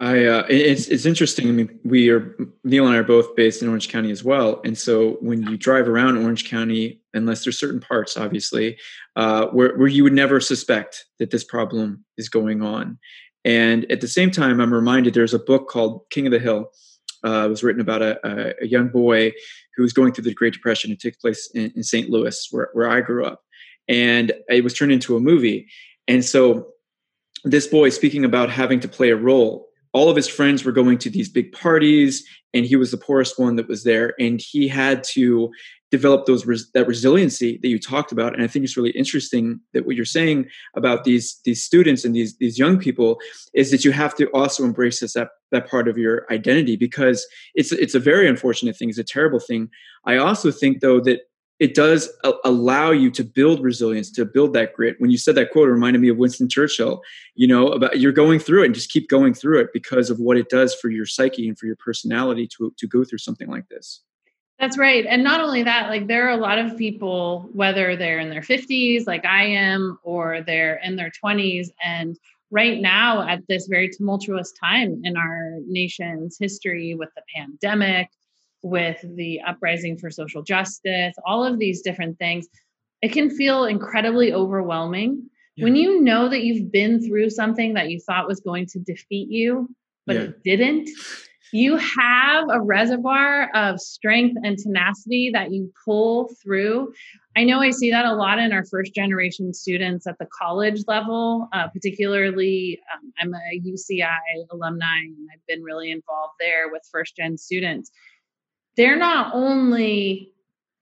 I 0.01 0.25
uh, 0.25 0.45
it's 0.49 0.87
it's 0.87 1.05
interesting. 1.05 1.47
I 1.47 1.51
mean, 1.51 1.79
we 1.83 2.09
are 2.09 2.35
Neil 2.63 2.87
and 2.87 2.95
I 2.95 2.97
are 2.97 3.03
both 3.03 3.35
based 3.35 3.61
in 3.61 3.69
Orange 3.69 3.87
County 3.87 4.09
as 4.09 4.23
well, 4.23 4.59
and 4.65 4.75
so 4.75 5.11
when 5.21 5.43
you 5.43 5.57
drive 5.57 5.87
around 5.87 6.17
Orange 6.17 6.49
County, 6.49 6.99
unless 7.13 7.43
there's 7.43 7.59
certain 7.59 7.79
parts, 7.79 8.17
obviously, 8.17 8.79
uh, 9.15 9.45
where 9.47 9.77
where 9.77 9.87
you 9.87 10.03
would 10.03 10.13
never 10.13 10.39
suspect 10.39 11.05
that 11.19 11.29
this 11.29 11.43
problem 11.43 12.03
is 12.17 12.29
going 12.29 12.63
on, 12.63 12.97
and 13.45 13.89
at 13.91 14.01
the 14.01 14.07
same 14.07 14.31
time, 14.31 14.59
I'm 14.59 14.73
reminded 14.73 15.13
there's 15.13 15.35
a 15.35 15.39
book 15.39 15.69
called 15.69 16.01
King 16.09 16.25
of 16.25 16.31
the 16.31 16.39
Hill. 16.39 16.71
Uh, 17.23 17.45
it 17.45 17.49
was 17.49 17.63
written 17.63 17.81
about 17.81 18.01
a, 18.01 18.55
a, 18.59 18.65
young 18.65 18.87
boy 18.87 19.31
who 19.75 19.83
was 19.83 19.93
going 19.93 20.11
through 20.11 20.23
the 20.23 20.33
Great 20.33 20.53
Depression. 20.53 20.91
It 20.91 20.99
took 20.99 21.19
place 21.19 21.51
in, 21.53 21.71
in 21.75 21.83
St. 21.83 22.09
Louis, 22.09 22.47
where 22.49 22.69
where 22.73 22.89
I 22.89 23.01
grew 23.01 23.23
up, 23.23 23.43
and 23.91 24.31
it 24.47 24.63
was 24.63 24.73
turned 24.73 24.91
into 24.91 25.15
a 25.15 25.19
movie. 25.19 25.67
And 26.07 26.25
so, 26.25 26.67
this 27.43 27.67
boy, 27.67 27.89
speaking 27.89 28.23
about 28.25 28.49
having 28.49 28.79
to 28.79 28.87
play 28.87 29.09
a 29.09 29.15
role 29.15 29.67
all 29.93 30.09
of 30.09 30.15
his 30.15 30.27
friends 30.27 30.63
were 30.63 30.71
going 30.71 30.97
to 30.99 31.09
these 31.09 31.29
big 31.29 31.51
parties 31.51 32.25
and 32.53 32.65
he 32.65 32.75
was 32.75 32.91
the 32.91 32.97
poorest 32.97 33.39
one 33.39 33.55
that 33.55 33.67
was 33.67 33.83
there 33.83 34.13
and 34.19 34.41
he 34.41 34.67
had 34.67 35.03
to 35.03 35.51
develop 35.89 36.25
those 36.25 36.45
that 36.73 36.87
resiliency 36.87 37.59
that 37.61 37.67
you 37.67 37.77
talked 37.77 38.13
about. 38.13 38.33
And 38.33 38.41
i 38.41 38.47
think 38.47 38.63
it's 38.63 38.77
really 38.77 38.91
interesting 38.91 39.59
that 39.73 39.85
what 39.85 39.95
you're 39.95 40.05
saying 40.05 40.47
about 40.75 41.03
these 41.03 41.39
these 41.43 41.63
students 41.63 42.05
and 42.05 42.15
these 42.15 42.37
these 42.37 42.57
young 42.57 42.77
people 42.79 43.19
is 43.53 43.71
that 43.71 43.83
you 43.83 43.91
have 43.91 44.15
to 44.15 44.27
also 44.27 44.63
embrace 44.63 45.01
this 45.01 45.13
that, 45.13 45.29
that 45.51 45.69
part 45.69 45.89
of 45.89 45.97
your 45.97 46.25
identity 46.31 46.77
because 46.77 47.27
it's 47.55 47.71
it's 47.73 47.95
a 47.95 47.99
very 47.99 48.27
unfortunate 48.27 48.77
thing. 48.77 48.89
It's 48.89 48.97
a 48.97 49.03
terrible 49.03 49.39
thing. 49.39 49.69
I 50.05 50.17
also 50.17 50.51
think 50.51 50.79
though 50.79 51.01
that 51.01 51.21
it 51.61 51.75
does 51.75 52.09
a- 52.23 52.33
allow 52.43 52.89
you 52.89 53.11
to 53.11 53.23
build 53.23 53.61
resilience 53.61 54.11
to 54.11 54.25
build 54.25 54.51
that 54.53 54.73
grit 54.73 54.95
when 54.99 55.11
you 55.11 55.17
said 55.17 55.35
that 55.35 55.51
quote 55.51 55.69
it 55.69 55.71
reminded 55.71 56.01
me 56.01 56.09
of 56.09 56.17
winston 56.17 56.49
churchill 56.49 57.01
you 57.35 57.47
know 57.47 57.67
about 57.69 57.99
you're 57.99 58.11
going 58.11 58.39
through 58.39 58.63
it 58.63 58.65
and 58.65 58.75
just 58.75 58.91
keep 58.91 59.07
going 59.07 59.33
through 59.33 59.59
it 59.59 59.69
because 59.71 60.09
of 60.09 60.19
what 60.19 60.35
it 60.35 60.49
does 60.49 60.73
for 60.75 60.89
your 60.89 61.05
psyche 61.05 61.47
and 61.47 61.57
for 61.57 61.67
your 61.67 61.77
personality 61.77 62.47
to 62.47 62.73
to 62.77 62.87
go 62.87 63.05
through 63.05 63.19
something 63.19 63.47
like 63.47 63.67
this 63.69 64.01
that's 64.59 64.77
right. 64.77 65.07
And 65.07 65.23
not 65.23 65.41
only 65.41 65.63
that, 65.63 65.89
like 65.89 66.05
there 66.05 66.27
are 66.27 66.37
a 66.37 66.37
lot 66.37 66.59
of 66.59 66.77
people, 66.77 67.49
whether 67.51 67.95
they're 67.95 68.19
in 68.19 68.29
their 68.29 68.43
50s, 68.43 69.07
like 69.07 69.25
I 69.25 69.43
am, 69.43 69.97
or 70.03 70.43
they're 70.43 70.75
in 70.83 70.95
their 70.95 71.09
20s. 71.09 71.69
And 71.83 72.15
right 72.51 72.79
now, 72.79 73.27
at 73.27 73.41
this 73.47 73.65
very 73.65 73.89
tumultuous 73.89 74.51
time 74.51 75.01
in 75.03 75.17
our 75.17 75.57
nation's 75.65 76.37
history 76.39 76.93
with 76.93 77.09
the 77.15 77.23
pandemic, 77.35 78.11
with 78.63 79.03
the 79.15 79.41
uprising 79.41 79.97
for 79.97 80.09
social 80.09 80.43
justice, 80.43 81.15
all 81.25 81.43
of 81.43 81.59
these 81.59 81.81
different 81.81 82.17
things, 82.19 82.47
it 83.01 83.11
can 83.11 83.29
feel 83.29 83.65
incredibly 83.65 84.33
overwhelming. 84.33 85.29
Yeah. 85.55 85.65
When 85.65 85.75
you 85.75 86.01
know 86.01 86.29
that 86.29 86.43
you've 86.43 86.71
been 86.71 87.05
through 87.05 87.29
something 87.31 87.73
that 87.73 87.89
you 87.89 87.99
thought 87.99 88.27
was 88.27 88.39
going 88.39 88.67
to 88.67 88.79
defeat 88.79 89.29
you, 89.29 89.69
but 90.05 90.15
yeah. 90.15 90.21
it 90.21 90.43
didn't, 90.43 90.89
you 91.51 91.75
have 91.75 92.45
a 92.49 92.61
reservoir 92.61 93.49
of 93.53 93.79
strength 93.79 94.37
and 94.43 94.57
tenacity 94.57 95.31
that 95.33 95.51
you 95.51 95.71
pull 95.83 96.29
through. 96.41 96.93
I 97.35 97.43
know 97.43 97.59
I 97.59 97.71
see 97.71 97.91
that 97.91 98.05
a 98.05 98.13
lot 98.13 98.39
in 98.39 98.53
our 98.53 98.65
first 98.65 98.93
generation 98.93 99.53
students 99.53 100.07
at 100.07 100.17
the 100.17 100.27
college 100.37 100.83
level, 100.87 101.49
uh, 101.53 101.67
particularly. 101.67 102.79
Um, 102.93 103.13
I'm 103.19 103.33
a 103.33 103.59
UCI 103.59 104.17
alumni 104.51 104.99
and 104.99 105.29
I've 105.33 105.45
been 105.47 105.63
really 105.63 105.91
involved 105.91 106.33
there 106.39 106.69
with 106.71 106.83
first 106.91 107.15
gen 107.17 107.37
students. 107.37 107.91
They're 108.77 108.97
not 108.97 109.33
only 109.33 110.31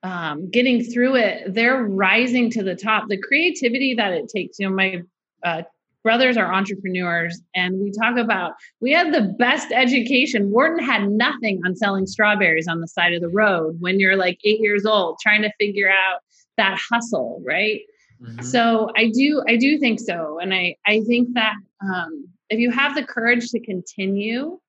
um, 0.04 0.50
getting 0.50 0.84
through 0.84 1.16
it, 1.16 1.54
they're 1.54 1.84
rising 1.84 2.50
to 2.52 2.64
the 2.64 2.76
top. 2.76 3.10
The 3.10 3.18
creativity 3.18 3.96
that 3.96 4.14
it 4.14 4.30
takes, 4.30 4.60
you 4.60 4.70
know, 4.70 4.76
my 4.76 5.02
uh, 5.44 5.64
brothers 6.04 6.38
are 6.38 6.54
entrepreneurs 6.54 7.42
and 7.56 7.80
we 7.80 7.92
talk 7.92 8.18
about 8.18 8.54
we 8.80 8.92
had 8.92 9.14
the 9.14 9.36
best 9.38 9.72
education 9.72 10.50
wharton 10.52 10.84
had 10.84 11.10
nothing 11.10 11.62
on 11.66 11.76
selling 11.76 12.06
strawberries 12.06 12.68
on 12.68 12.80
the 12.80 12.88
side 12.88 13.14
of 13.14 13.22
the 13.22 13.30
road 13.30 13.76
when 13.80 14.00
you're 14.00 14.16
like 14.16 14.40
eight 14.44 14.60
years 14.60 14.86
old 14.86 15.18
trying 15.22 15.42
to 15.42 15.52
figure 15.60 15.90
out 15.90 16.22
that 16.58 16.80
hustle 16.90 17.42
right 17.46 17.82
mm-hmm. 18.22 18.42
so 18.42 18.90
i 18.96 19.10
do 19.10 19.44
i 19.48 19.58
do 19.58 19.78
think 19.78 20.00
so 20.00 20.40
and 20.40 20.54
i 20.54 20.76
i 20.86 21.02
think 21.02 21.34
that 21.34 21.56
um, 21.82 22.28
if 22.50 22.60
you 22.60 22.72
have 22.72 22.96
the 22.96 23.04
courage 23.04 23.50
to 23.50 23.60
continue 23.60 24.60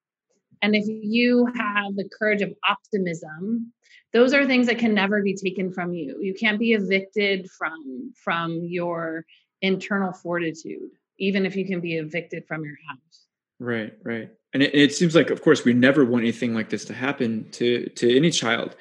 and 0.63 0.75
if 0.75 0.85
you 0.87 1.47
have 1.57 1.95
the 1.97 2.09
courage 2.19 2.43
of 2.43 2.53
optimism 2.69 3.73
those 4.13 4.35
are 4.35 4.45
things 4.45 4.67
that 4.67 4.79
can 4.79 4.95
never 4.95 5.23
be 5.23 5.35
taken 5.35 5.73
from 5.73 5.93
you 5.93 6.19
you 6.21 6.35
can't 6.35 6.59
be 6.59 6.73
evicted 6.73 7.49
from 7.51 8.13
from 8.23 8.61
your 8.65 9.25
internal 9.63 10.13
fortitude 10.13 10.91
even 11.21 11.47
if 11.47 11.55
you 11.55 11.65
can 11.65 11.81
be 11.81 11.97
evicted 11.97 12.45
from 12.49 12.65
your 12.65 12.77
house. 12.89 13.27
Right, 13.61 13.93
right. 14.03 14.31
And 14.55 14.63
it, 14.63 14.75
it, 14.75 14.95
seems 14.95 15.15
like, 15.15 15.31
of 15.31 15.43
course, 15.43 15.65
we 15.65 15.75
never 15.75 16.05
want 16.05 16.23
anything 16.23 16.55
like 16.55 16.71
this 16.71 16.85
to 16.87 16.95
happen 16.95 17.49
to 17.53 17.87
to 17.91 18.17
any 18.17 18.31
child. 18.31 18.75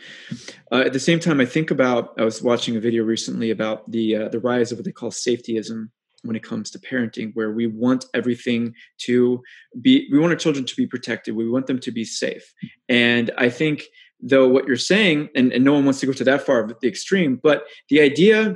Uh, 0.71 0.83
at 0.85 0.93
the 0.93 0.99
same 0.99 1.19
time, 1.19 1.39
I 1.41 1.45
think 1.45 1.69
about. 1.69 2.13
I 2.17 2.23
was 2.23 2.41
watching 2.41 2.75
a 2.75 2.79
video 2.79 3.03
recently 3.03 3.51
about 3.51 3.91
the 3.91 4.15
uh, 4.15 4.29
the 4.29 4.39
rise 4.39 4.71
of 4.71 4.79
what 4.79 4.85
they 4.85 4.91
call 4.91 5.11
safetyism 5.11 5.89
when 6.23 6.35
it 6.35 6.43
comes 6.43 6.71
to 6.71 6.79
parenting, 6.79 7.31
where 7.33 7.51
we 7.51 7.67
want 7.67 8.05
everything 8.13 8.73
to 8.99 9.41
be. 9.81 10.07
We 10.11 10.19
want 10.19 10.33
our 10.33 10.37
children 10.37 10.65
to 10.65 10.75
be 10.75 10.87
protected. 10.87 11.35
We 11.35 11.49
want 11.49 11.67
them 11.67 11.79
to 11.79 11.91
be 11.91 12.05
safe. 12.05 12.53
And 12.87 13.31
I 13.37 13.49
think, 13.49 13.83
though, 14.21 14.47
what 14.47 14.67
you're 14.67 14.77
saying, 14.77 15.29
and, 15.35 15.51
and 15.53 15.63
no 15.63 15.73
one 15.73 15.85
wants 15.85 15.99
to 16.01 16.05
go 16.05 16.13
to 16.13 16.23
that 16.25 16.45
far 16.45 16.59
of 16.61 16.73
the 16.81 16.87
extreme, 16.87 17.39
but 17.41 17.63
the 17.89 18.01
idea 18.01 18.55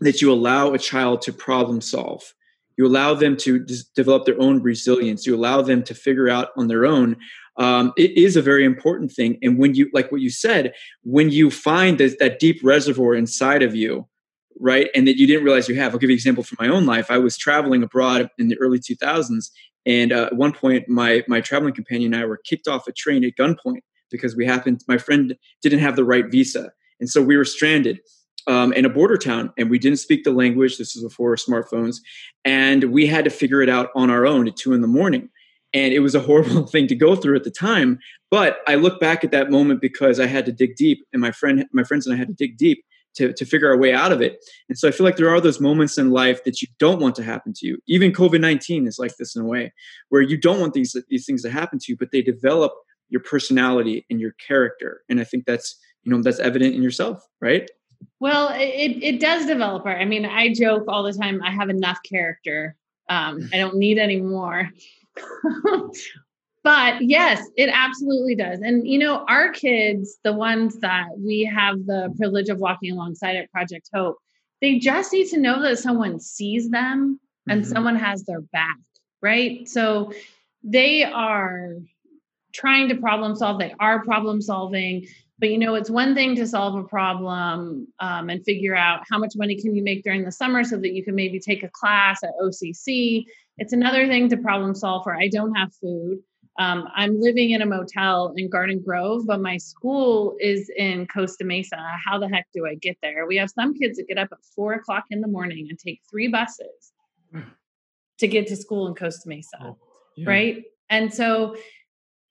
that 0.00 0.20
you 0.20 0.32
allow 0.32 0.72
a 0.72 0.78
child 0.78 1.22
to 1.22 1.32
problem 1.32 1.80
solve 1.80 2.32
you 2.76 2.86
allow 2.86 3.14
them 3.14 3.36
to 3.36 3.64
develop 3.94 4.24
their 4.24 4.40
own 4.40 4.62
resilience 4.62 5.26
you 5.26 5.34
allow 5.34 5.62
them 5.62 5.82
to 5.82 5.94
figure 5.94 6.28
out 6.28 6.48
on 6.56 6.68
their 6.68 6.84
own 6.84 7.16
um, 7.58 7.92
it 7.96 8.16
is 8.16 8.36
a 8.36 8.42
very 8.42 8.64
important 8.64 9.12
thing 9.12 9.38
and 9.42 9.58
when 9.58 9.74
you 9.74 9.90
like 9.92 10.10
what 10.10 10.20
you 10.20 10.30
said 10.30 10.72
when 11.02 11.30
you 11.30 11.50
find 11.50 11.98
that 11.98 12.38
deep 12.38 12.60
reservoir 12.62 13.14
inside 13.14 13.62
of 13.62 13.74
you 13.74 14.06
right 14.62 14.88
and 14.94 15.06
that 15.06 15.18
you 15.18 15.26
didn't 15.26 15.44
realize 15.44 15.68
you 15.68 15.74
have 15.74 15.92
i'll 15.92 15.98
give 15.98 16.08
you 16.08 16.14
an 16.14 16.18
example 16.18 16.42
from 16.42 16.56
my 16.60 16.68
own 16.68 16.86
life 16.86 17.10
i 17.10 17.18
was 17.18 17.36
traveling 17.36 17.82
abroad 17.82 18.30
in 18.38 18.48
the 18.48 18.58
early 18.58 18.78
2000s 18.78 19.50
and 19.84 20.12
uh, 20.12 20.26
at 20.26 20.36
one 20.36 20.52
point 20.52 20.88
my 20.88 21.22
my 21.28 21.40
traveling 21.40 21.74
companion 21.74 22.14
and 22.14 22.22
i 22.22 22.26
were 22.26 22.40
kicked 22.44 22.68
off 22.68 22.86
a 22.86 22.92
train 22.92 23.24
at 23.24 23.34
gunpoint 23.38 23.80
because 24.10 24.36
we 24.36 24.46
happened 24.46 24.82
my 24.88 24.96
friend 24.96 25.36
didn't 25.60 25.80
have 25.80 25.96
the 25.96 26.04
right 26.04 26.30
visa 26.30 26.70
and 27.00 27.10
so 27.10 27.20
we 27.20 27.36
were 27.36 27.44
stranded 27.44 27.98
um, 28.46 28.72
in 28.72 28.84
a 28.84 28.88
border 28.88 29.16
town 29.16 29.52
and 29.56 29.70
we 29.70 29.78
didn't 29.78 29.98
speak 29.98 30.24
the 30.24 30.32
language. 30.32 30.78
This 30.78 30.94
was 30.94 31.04
before 31.04 31.34
smartphones. 31.36 31.96
And 32.44 32.84
we 32.84 33.06
had 33.06 33.24
to 33.24 33.30
figure 33.30 33.62
it 33.62 33.68
out 33.68 33.90
on 33.94 34.10
our 34.10 34.26
own 34.26 34.48
at 34.48 34.56
two 34.56 34.72
in 34.72 34.80
the 34.80 34.88
morning. 34.88 35.28
And 35.74 35.92
it 35.92 36.00
was 36.00 36.14
a 36.14 36.20
horrible 36.20 36.66
thing 36.68 36.86
to 36.88 36.94
go 36.94 37.16
through 37.16 37.36
at 37.36 37.44
the 37.44 37.50
time. 37.50 37.98
But 38.30 38.58
I 38.66 38.74
look 38.74 39.00
back 39.00 39.24
at 39.24 39.30
that 39.32 39.50
moment 39.50 39.80
because 39.80 40.18
I 40.18 40.26
had 40.26 40.46
to 40.46 40.52
dig 40.52 40.76
deep 40.76 41.04
and 41.12 41.20
my 41.20 41.30
friend, 41.30 41.66
my 41.72 41.84
friends 41.84 42.06
and 42.06 42.14
I 42.14 42.18
had 42.18 42.28
to 42.28 42.34
dig 42.34 42.56
deep 42.56 42.84
to, 43.14 43.32
to 43.32 43.44
figure 43.44 43.68
our 43.68 43.76
way 43.76 43.92
out 43.92 44.12
of 44.12 44.20
it. 44.20 44.44
And 44.68 44.78
so 44.78 44.88
I 44.88 44.90
feel 44.90 45.04
like 45.04 45.16
there 45.16 45.28
are 45.28 45.40
those 45.40 45.60
moments 45.60 45.98
in 45.98 46.10
life 46.10 46.44
that 46.44 46.62
you 46.62 46.68
don't 46.78 47.00
want 47.00 47.14
to 47.16 47.22
happen 47.22 47.52
to 47.54 47.66
you. 47.66 47.78
Even 47.86 48.12
COVID-19 48.12 48.86
is 48.86 48.98
like 48.98 49.16
this 49.16 49.36
in 49.36 49.42
a 49.42 49.46
way 49.46 49.72
where 50.08 50.22
you 50.22 50.36
don't 50.36 50.60
want 50.60 50.74
these, 50.74 50.96
these 51.08 51.26
things 51.26 51.42
to 51.42 51.50
happen 51.50 51.78
to 51.78 51.92
you, 51.92 51.96
but 51.96 52.10
they 52.12 52.22
develop 52.22 52.72
your 53.08 53.20
personality 53.20 54.06
and 54.10 54.20
your 54.20 54.32
character. 54.44 55.02
And 55.08 55.20
I 55.20 55.24
think 55.24 55.44
that's, 55.44 55.78
you 56.02 56.10
know, 56.10 56.22
that's 56.22 56.38
evident 56.38 56.74
in 56.74 56.82
yourself, 56.82 57.22
right? 57.40 57.70
Well, 58.20 58.48
it, 58.54 59.02
it 59.02 59.20
does 59.20 59.46
develop. 59.46 59.86
I 59.86 60.04
mean, 60.04 60.24
I 60.24 60.52
joke 60.52 60.84
all 60.88 61.02
the 61.02 61.12
time, 61.12 61.40
I 61.42 61.50
have 61.52 61.68
enough 61.68 61.98
character. 62.08 62.76
Um, 63.08 63.48
I 63.52 63.58
don't 63.58 63.76
need 63.76 63.98
any 63.98 64.20
more. 64.20 64.70
but 66.64 67.02
yes, 67.02 67.46
it 67.56 67.70
absolutely 67.72 68.34
does. 68.36 68.60
And, 68.60 68.86
you 68.86 68.98
know, 68.98 69.24
our 69.28 69.50
kids, 69.50 70.18
the 70.22 70.32
ones 70.32 70.78
that 70.80 71.08
we 71.18 71.44
have 71.44 71.84
the 71.86 72.14
privilege 72.16 72.48
of 72.48 72.58
walking 72.58 72.92
alongside 72.92 73.36
at 73.36 73.50
Project 73.50 73.88
Hope, 73.92 74.18
they 74.60 74.78
just 74.78 75.12
need 75.12 75.28
to 75.30 75.40
know 75.40 75.60
that 75.62 75.78
someone 75.78 76.20
sees 76.20 76.70
them 76.70 77.18
and 77.48 77.62
mm-hmm. 77.62 77.72
someone 77.72 77.96
has 77.96 78.24
their 78.24 78.40
back, 78.40 78.78
right? 79.20 79.68
So 79.68 80.12
they 80.62 81.02
are 81.02 81.74
trying 82.52 82.88
to 82.90 82.96
problem 82.96 83.34
solve, 83.34 83.58
they 83.58 83.74
are 83.80 84.04
problem 84.04 84.40
solving 84.40 85.06
but 85.42 85.50
you 85.50 85.58
know 85.58 85.74
it's 85.74 85.90
one 85.90 86.14
thing 86.14 86.36
to 86.36 86.46
solve 86.46 86.76
a 86.76 86.84
problem 86.84 87.88
um, 87.98 88.30
and 88.30 88.44
figure 88.44 88.76
out 88.76 89.02
how 89.10 89.18
much 89.18 89.32
money 89.34 89.60
can 89.60 89.74
you 89.74 89.82
make 89.82 90.04
during 90.04 90.24
the 90.24 90.30
summer 90.30 90.62
so 90.62 90.76
that 90.76 90.92
you 90.92 91.04
can 91.04 91.16
maybe 91.16 91.40
take 91.40 91.64
a 91.64 91.68
class 91.68 92.22
at 92.22 92.30
occ 92.40 93.24
it's 93.58 93.72
another 93.72 94.06
thing 94.06 94.28
to 94.28 94.36
problem 94.36 94.74
solve 94.74 95.02
for 95.02 95.14
i 95.14 95.28
don't 95.28 95.54
have 95.54 95.74
food 95.74 96.18
um, 96.58 96.88
i'm 96.94 97.20
living 97.20 97.50
in 97.50 97.62
a 97.62 97.66
motel 97.66 98.32
in 98.36 98.48
garden 98.48 98.80
grove 98.80 99.22
but 99.26 99.40
my 99.40 99.56
school 99.56 100.36
is 100.40 100.70
in 100.76 101.06
costa 101.06 101.44
mesa 101.44 101.76
how 102.04 102.18
the 102.18 102.28
heck 102.28 102.46
do 102.54 102.66
i 102.66 102.74
get 102.74 102.96
there 103.02 103.26
we 103.26 103.36
have 103.36 103.50
some 103.50 103.74
kids 103.74 103.96
that 103.98 104.08
get 104.08 104.18
up 104.18 104.28
at 104.32 104.38
four 104.54 104.74
o'clock 104.74 105.04
in 105.10 105.20
the 105.20 105.28
morning 105.28 105.66
and 105.68 105.78
take 105.78 106.00
three 106.10 106.28
buses 106.28 106.92
to 108.18 108.28
get 108.28 108.46
to 108.46 108.56
school 108.56 108.86
in 108.86 108.94
costa 108.94 109.28
mesa 109.28 109.56
oh, 109.62 109.76
yeah. 110.16 110.28
right 110.28 110.64
and 110.90 111.12
so 111.12 111.56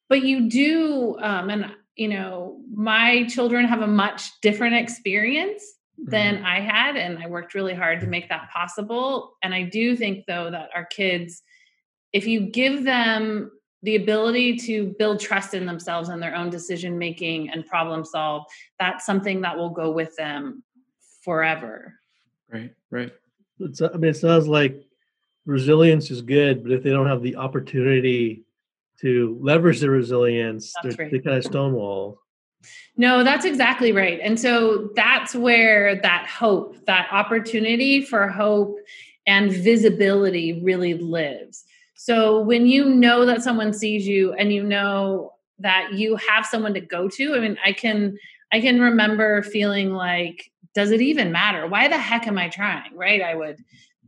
but 0.09 0.23
you 0.23 0.49
do 0.49 1.17
um, 1.19 1.49
and 1.49 1.71
you 1.95 2.07
know, 2.07 2.59
my 2.73 3.25
children 3.25 3.65
have 3.65 3.81
a 3.81 3.87
much 3.87 4.31
different 4.41 4.75
experience 4.75 5.63
than 5.97 6.37
mm-hmm. 6.37 6.45
I 6.45 6.59
had, 6.59 6.95
and 6.95 7.19
I 7.19 7.27
worked 7.27 7.53
really 7.53 7.75
hard 7.75 8.01
to 8.01 8.07
make 8.07 8.29
that 8.29 8.49
possible. 8.51 9.33
And 9.43 9.53
I 9.53 9.63
do 9.63 9.95
think, 9.95 10.25
though, 10.27 10.49
that 10.49 10.69
our 10.73 10.85
kids, 10.85 11.43
if 12.13 12.25
you 12.25 12.49
give 12.49 12.85
them 12.85 13.51
the 13.83 13.95
ability 13.95 14.57
to 14.57 14.93
build 14.99 15.19
trust 15.19 15.53
in 15.53 15.65
themselves 15.65 16.09
and 16.09 16.21
their 16.21 16.35
own 16.35 16.49
decision 16.49 16.97
making 16.97 17.49
and 17.49 17.65
problem 17.65 18.05
solve, 18.05 18.45
that's 18.79 19.05
something 19.05 19.41
that 19.41 19.57
will 19.57 19.69
go 19.69 19.91
with 19.91 20.15
them 20.15 20.63
forever. 21.23 21.95
Right, 22.51 22.73
right. 22.89 23.11
It's, 23.59 23.81
I 23.81 23.89
mean, 23.93 24.11
it 24.11 24.17
sounds 24.17 24.47
like 24.47 24.81
resilience 25.45 26.11
is 26.11 26.21
good, 26.21 26.63
but 26.63 26.71
if 26.71 26.83
they 26.83 26.91
don't 26.91 27.07
have 27.07 27.23
the 27.23 27.35
opportunity 27.35 28.43
to 28.99 29.37
leverage 29.41 29.79
their 29.79 29.91
resilience, 29.91 30.73
they 30.83 30.95
kind 30.95 31.37
of 31.37 31.43
stonewall. 31.43 32.19
No, 32.95 33.23
that's 33.23 33.45
exactly 33.45 33.91
right. 33.91 34.19
And 34.21 34.39
so 34.39 34.89
that's 34.95 35.33
where 35.33 35.99
that 36.01 36.27
hope, 36.27 36.85
that 36.85 37.07
opportunity 37.11 38.03
for 38.03 38.27
hope 38.27 38.77
and 39.25 39.51
visibility 39.51 40.61
really 40.61 40.93
lives. 40.93 41.65
So 42.03 42.41
when 42.41 42.65
you 42.65 42.85
know 42.85 43.27
that 43.27 43.43
someone 43.43 43.73
sees 43.73 44.07
you 44.07 44.33
and 44.33 44.51
you 44.51 44.63
know 44.63 45.33
that 45.59 45.93
you 45.93 46.15
have 46.15 46.47
someone 46.47 46.73
to 46.73 46.81
go 46.81 47.07
to, 47.07 47.35
I 47.35 47.39
mean, 47.39 47.59
I 47.63 47.73
can 47.73 48.17
I 48.51 48.59
can 48.59 48.81
remember 48.81 49.43
feeling 49.43 49.93
like, 49.93 50.49
does 50.73 50.89
it 50.89 50.99
even 50.99 51.31
matter? 51.31 51.67
Why 51.67 51.87
the 51.87 51.99
heck 51.99 52.25
am 52.25 52.39
I 52.39 52.49
trying? 52.49 52.97
Right? 52.97 53.21
I 53.21 53.35
would, 53.35 53.63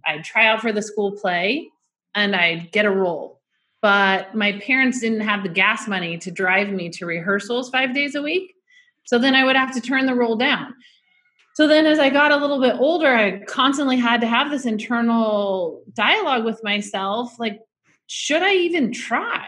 I'd 0.07 0.23
try 0.23 0.47
out 0.47 0.59
for 0.59 0.71
the 0.71 0.81
school 0.81 1.11
play 1.11 1.69
and 2.15 2.35
I'd 2.35 2.71
get 2.71 2.85
a 2.85 2.89
role. 2.89 3.39
But 3.79 4.33
my 4.33 4.53
parents 4.53 4.99
didn't 4.99 5.21
have 5.21 5.43
the 5.43 5.49
gas 5.49 5.87
money 5.87 6.17
to 6.17 6.31
drive 6.31 6.69
me 6.69 6.89
to 6.89 7.05
rehearsals 7.05 7.69
five 7.69 7.93
days 7.93 8.15
a 8.15 8.23
week. 8.23 8.55
So 9.03 9.19
then 9.19 9.35
I 9.35 9.45
would 9.45 9.55
have 9.55 9.71
to 9.75 9.81
turn 9.81 10.07
the 10.07 10.15
role 10.15 10.35
down. 10.35 10.73
So 11.53 11.67
then 11.67 11.85
as 11.85 11.99
I 11.99 12.09
got 12.09 12.31
a 12.31 12.37
little 12.37 12.59
bit 12.59 12.75
older, 12.79 13.13
I 13.13 13.43
constantly 13.43 13.97
had 13.97 14.19
to 14.21 14.27
have 14.27 14.49
this 14.49 14.65
internal 14.65 15.83
dialogue 15.93 16.43
with 16.43 16.59
myself 16.63 17.37
like, 17.37 17.59
should 18.07 18.43
I 18.43 18.53
even 18.53 18.91
try? 18.91 19.47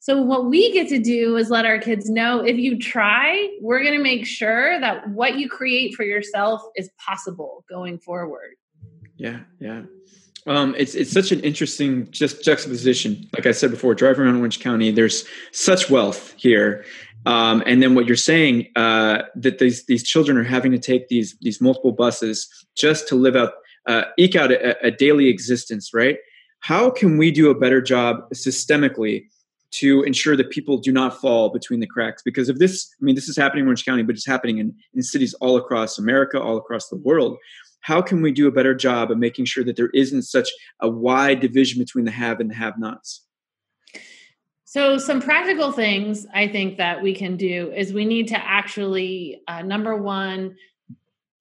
So, 0.00 0.20
what 0.20 0.46
we 0.46 0.72
get 0.72 0.88
to 0.88 0.98
do 0.98 1.36
is 1.36 1.48
let 1.48 1.64
our 1.64 1.78
kids 1.78 2.10
know 2.10 2.40
if 2.40 2.56
you 2.56 2.76
try, 2.76 3.56
we're 3.60 3.82
going 3.82 3.96
to 3.96 4.02
make 4.02 4.26
sure 4.26 4.80
that 4.80 5.08
what 5.10 5.38
you 5.38 5.48
create 5.48 5.94
for 5.94 6.02
yourself 6.02 6.60
is 6.74 6.90
possible 6.98 7.64
going 7.70 8.00
forward. 8.00 8.56
Yeah, 9.16 9.40
yeah. 9.60 9.82
Um, 10.46 10.74
it's 10.76 10.96
it's 10.96 11.12
such 11.12 11.30
an 11.30 11.38
interesting 11.40 12.10
just 12.10 12.44
juxtaposition. 12.44 13.28
Like 13.32 13.46
I 13.46 13.52
said 13.52 13.70
before, 13.70 13.94
driving 13.94 14.24
around 14.24 14.38
Orange 14.38 14.58
County, 14.58 14.90
there's 14.90 15.24
such 15.52 15.88
wealth 15.88 16.34
here, 16.36 16.84
um, 17.24 17.62
and 17.64 17.80
then 17.80 17.94
what 17.94 18.06
you're 18.06 18.16
saying 18.16 18.66
uh, 18.74 19.22
that 19.36 19.60
these 19.60 19.86
these 19.86 20.02
children 20.02 20.36
are 20.36 20.42
having 20.42 20.72
to 20.72 20.78
take 20.78 21.06
these 21.08 21.36
these 21.42 21.60
multiple 21.60 21.92
buses 21.92 22.48
just 22.74 23.06
to 23.06 23.14
live 23.14 23.36
out 23.36 23.52
uh, 23.86 24.02
eke 24.18 24.34
out 24.34 24.50
a, 24.50 24.84
a 24.84 24.90
daily 24.90 25.28
existence, 25.28 25.94
right? 25.94 26.16
How 26.62 26.90
can 26.90 27.18
we 27.18 27.30
do 27.30 27.50
a 27.50 27.54
better 27.54 27.80
job 27.80 28.28
systemically 28.30 29.26
to 29.72 30.02
ensure 30.02 30.36
that 30.36 30.50
people 30.50 30.76
do 30.76 30.92
not 30.92 31.18
fall 31.20 31.48
between 31.48 31.80
the 31.80 31.86
cracks. 31.86 32.22
Because 32.22 32.48
if 32.48 32.58
this, 32.58 32.94
I 33.00 33.04
mean, 33.04 33.14
this 33.14 33.28
is 33.28 33.36
happening 33.36 33.62
in 33.62 33.68
Orange 33.68 33.84
County, 33.84 34.02
but 34.02 34.14
it's 34.14 34.26
happening 34.26 34.58
in, 34.58 34.74
in 34.94 35.02
cities 35.02 35.34
all 35.34 35.56
across 35.56 35.98
America, 35.98 36.40
all 36.40 36.58
across 36.58 36.88
the 36.88 36.96
world. 36.96 37.38
How 37.80 38.00
can 38.00 38.22
we 38.22 38.30
do 38.32 38.46
a 38.46 38.52
better 38.52 38.74
job 38.74 39.10
of 39.10 39.18
making 39.18 39.46
sure 39.46 39.64
that 39.64 39.76
there 39.76 39.90
isn't 39.94 40.22
such 40.22 40.50
a 40.80 40.88
wide 40.88 41.40
division 41.40 41.80
between 41.80 42.04
the 42.04 42.10
have 42.10 42.38
and 42.38 42.50
the 42.50 42.54
have 42.54 42.78
nots? 42.78 43.24
So, 44.64 44.98
some 44.98 45.20
practical 45.20 45.72
things 45.72 46.26
I 46.32 46.48
think 46.48 46.78
that 46.78 47.02
we 47.02 47.14
can 47.14 47.36
do 47.36 47.72
is 47.74 47.92
we 47.92 48.04
need 48.04 48.28
to 48.28 48.38
actually, 48.38 49.42
uh, 49.48 49.62
number 49.62 49.96
one, 49.96 50.56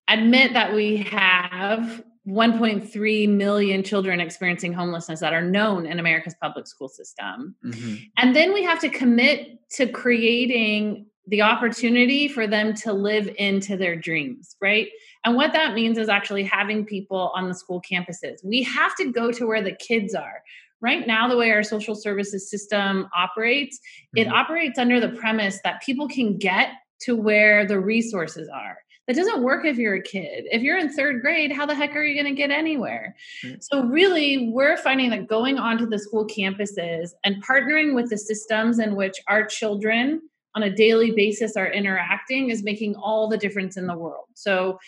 admit 0.08 0.54
that 0.54 0.74
we 0.74 0.98
have 0.98 2.04
1.3 2.28 3.30
million 3.30 3.84
children 3.84 4.20
experiencing 4.20 4.74
homelessness 4.74 5.20
that 5.22 5.34
are 5.34 5.42
known 5.42 5.86
in 5.88 6.00
America's 6.00 6.36
public 6.40 6.68
school 6.68 6.88
system. 6.88 7.56
Mm-hmm. 7.66 7.96
And 8.18 8.36
then 8.36 8.54
we 8.54 8.64
have 8.64 8.80
to 8.82 8.90
commit 8.90 9.58
to 9.72 9.88
creating 9.88 11.08
the 11.28 11.42
opportunity 11.42 12.28
for 12.28 12.46
them 12.46 12.74
to 12.74 12.94
live 12.94 13.30
into 13.38 13.78
their 13.78 13.96
dreams, 13.96 14.56
right? 14.62 14.90
And 15.24 15.36
what 15.36 15.54
that 15.54 15.74
means 15.74 15.98
is 15.98 16.10
actually 16.10 16.44
having 16.44 16.86
people 16.86 17.32
on 17.36 17.48
the 17.48 17.56
school 17.56 17.82
campuses. 17.82 18.44
We 18.44 18.64
have 18.64 18.96
to 18.96 19.12
go 19.12 19.32
to 19.32 19.48
where 19.48 19.62
the 19.62 19.76
kids 19.76 20.14
are. 20.14 20.44
Right 20.80 21.06
now, 21.06 21.28
the 21.28 21.38
way 21.38 21.52
our 21.52 21.62
social 21.64 21.94
services 21.94 22.50
system 22.50 23.08
operates, 23.16 23.78
mm-hmm. 23.78 24.28
it 24.28 24.34
operates 24.34 24.80
under 24.80 25.00
the 25.00 25.10
premise 25.10 25.60
that 25.64 25.82
people 25.82 26.08
can 26.08 26.38
get 26.38 26.70
to 27.02 27.16
where 27.16 27.66
the 27.66 27.80
resources 27.80 28.50
are. 28.50 28.78
That 29.12 29.18
doesn't 29.18 29.44
work 29.44 29.66
if 29.66 29.78
you're 29.78 29.96
a 29.96 30.02
kid. 30.02 30.46
If 30.54 30.62
you're 30.62 30.78
in 30.78 30.88
third 30.88 31.20
grade, 31.20 31.52
how 31.52 31.66
the 31.66 31.76
heck 31.76 31.98
are 31.98 32.02
you 32.02 32.16
going 32.16 32.34
to 32.34 32.38
get 32.38 32.50
anywhere? 32.50 33.14
Mm. 33.44 33.62
So, 33.62 33.84
really, 33.84 34.48
we're 34.54 34.78
finding 34.78 35.10
that 35.10 35.28
going 35.28 35.60
onto 35.60 35.86
the 35.86 36.00
school 36.00 36.26
campuses 36.26 37.10
and 37.26 37.44
partnering 37.44 37.94
with 37.94 38.10
the 38.10 38.18
systems 38.18 38.80
in 38.80 38.96
which 38.96 39.18
our 39.28 39.46
children 39.46 40.22
on 40.56 40.64
a 40.64 40.74
daily 40.74 41.12
basis 41.12 41.58
are 41.58 41.70
interacting 41.70 42.52
is 42.52 42.64
making 42.64 42.96
all 42.96 43.28
the 43.28 43.38
difference 43.38 43.76
in 43.76 43.86
the 43.86 43.98
world. 43.98 44.28
So, 44.34 44.80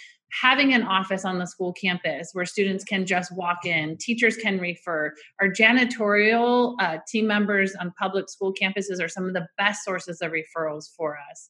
having 0.42 0.74
an 0.74 0.84
office 0.84 1.25
on 1.25 1.38
the 1.38 1.46
school 1.46 1.74
campus 1.74 2.30
where 2.34 2.46
students 2.46 2.84
can 2.84 3.06
just 3.06 3.36
walk 3.36 3.66
in, 3.66 3.98
teachers 3.98 4.36
can 4.36 4.60
refer. 4.60 5.14
Our 5.40 5.50
janitorial 5.50 6.75
uh, 6.79 6.98
team 7.07 7.27
members 7.27 7.75
on 7.75 7.94
public 8.00 8.29
school 8.29 8.53
campuses 8.53 9.03
are 9.03 9.07
some 9.07 9.25
of 9.25 9.34
the 9.34 9.48
best 9.57 9.84
sources 9.84 10.22
of 10.22 10.31
referrals 10.31 10.86
for 10.96 11.18
us. 11.31 11.50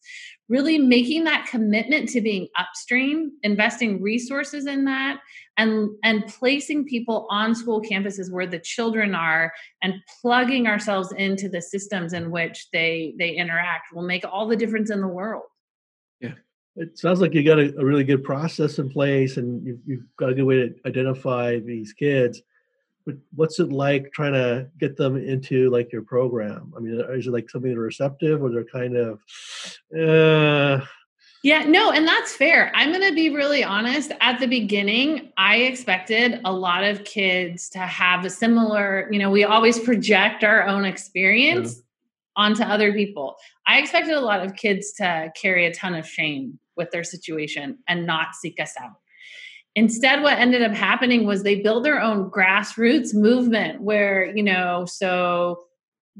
Really 0.50 0.78
making 0.78 1.24
that 1.24 1.48
commitment 1.50 2.10
to 2.10 2.22
being 2.22 2.48
upstream, 2.58 3.32
investing 3.44 4.02
resources 4.02 4.66
in 4.66 4.86
that, 4.86 5.20
and, 5.58 5.90
and 6.04 6.28
placing 6.28 6.86
people 6.86 7.28
on 7.30 7.56
school 7.56 7.82
campuses 7.82 8.32
where 8.32 8.48
the 8.48 8.60
children 8.60 9.16
are 9.16 9.54
and 9.82 9.94
plugging 10.22 10.68
ourselves 10.68 11.14
into 11.14 11.48
the 11.48 11.62
systems 11.62 12.12
in 12.12 12.32
which 12.32 12.68
they, 12.74 13.14
they 13.18 13.30
interact 13.30 13.94
will 13.94 14.04
make 14.04 14.26
all 14.30 14.48
the 14.48 14.58
difference 14.58 14.90
in 14.90 15.00
the 15.00 15.08
world. 15.08 15.44
Yeah 16.20 16.34
it 16.76 16.98
sounds 16.98 17.22
like 17.22 17.34
you 17.34 17.44
got 17.44 17.60
a, 17.60 17.78
a 17.78 17.86
really 17.86 18.04
good 18.04 18.24
process 18.24 18.80
in 18.80 18.90
place 18.90 19.38
and 19.38 19.66
you've, 19.66 19.80
you've, 19.86 20.16
got 20.18 20.30
a 20.30 20.34
good 20.34 20.44
way 20.44 20.56
to 20.56 20.76
identify 20.86 21.60
these 21.60 21.94
kids. 21.94 22.42
But 23.06 23.16
what's 23.36 23.60
it 23.60 23.72
like 23.72 24.12
trying 24.14 24.34
to 24.34 24.70
get 24.80 24.96
them 24.96 25.18
into 25.18 25.70
like 25.70 25.92
your 25.92 26.04
program? 26.04 26.74
I 26.76 26.80
mean 26.80 27.00
is 27.12 27.28
it 27.28 27.32
like 27.32 27.50
something 27.50 27.72
that 27.72 27.78
are 27.78 27.82
receptive 27.82 28.42
or 28.42 28.50
they're 28.50 28.64
kind 28.64 28.96
of 28.96 29.20
uh... 29.96 30.84
yeah 31.44 31.64
no 31.66 31.92
and 31.92 32.08
that's 32.08 32.34
fair. 32.34 32.72
I'm 32.74 32.92
going 32.92 33.08
to 33.08 33.14
be 33.14 33.30
really 33.30 33.64
honest. 33.64 34.14
At 34.22 34.40
the 34.40 34.48
beginning 34.48 35.32
i 35.38 35.58
expected 35.58 36.40
a 36.46 36.52
lot 36.52 36.84
of 36.84 37.04
kids 37.04 37.70
to 37.72 37.80
have 37.80 38.24
a 38.26 38.30
similar 38.30 39.10
you 39.12 39.20
know 39.20 39.30
we 39.30 39.44
always 39.44 39.80
project 39.80 40.44
our 40.44 40.66
own 40.66 40.86
experience 40.86 41.76
yeah. 41.76 42.44
onto 42.44 42.64
other 42.64 42.94
people. 42.94 43.36
I 43.68 43.80
expected 43.80 44.14
a 44.14 44.22
lot 44.22 44.46
of 44.46 44.56
kids 44.56 44.94
to 44.94 45.32
carry 45.36 45.66
a 45.66 45.74
ton 45.74 45.94
of 45.94 46.08
shame 46.08 46.58
with 46.76 46.92
their 46.92 47.04
situation 47.04 47.78
and 47.88 48.06
not 48.06 48.36
seek 48.36 48.60
us 48.60 48.74
out. 48.82 48.92
Instead, 49.76 50.22
what 50.22 50.38
ended 50.38 50.62
up 50.62 50.72
happening 50.72 51.26
was 51.26 51.42
they 51.42 51.62
built 51.62 51.84
their 51.84 52.00
own 52.00 52.30
grassroots 52.30 53.14
movement 53.14 53.82
where, 53.82 54.36
you 54.36 54.44
know, 54.44 54.86
so 54.86 55.64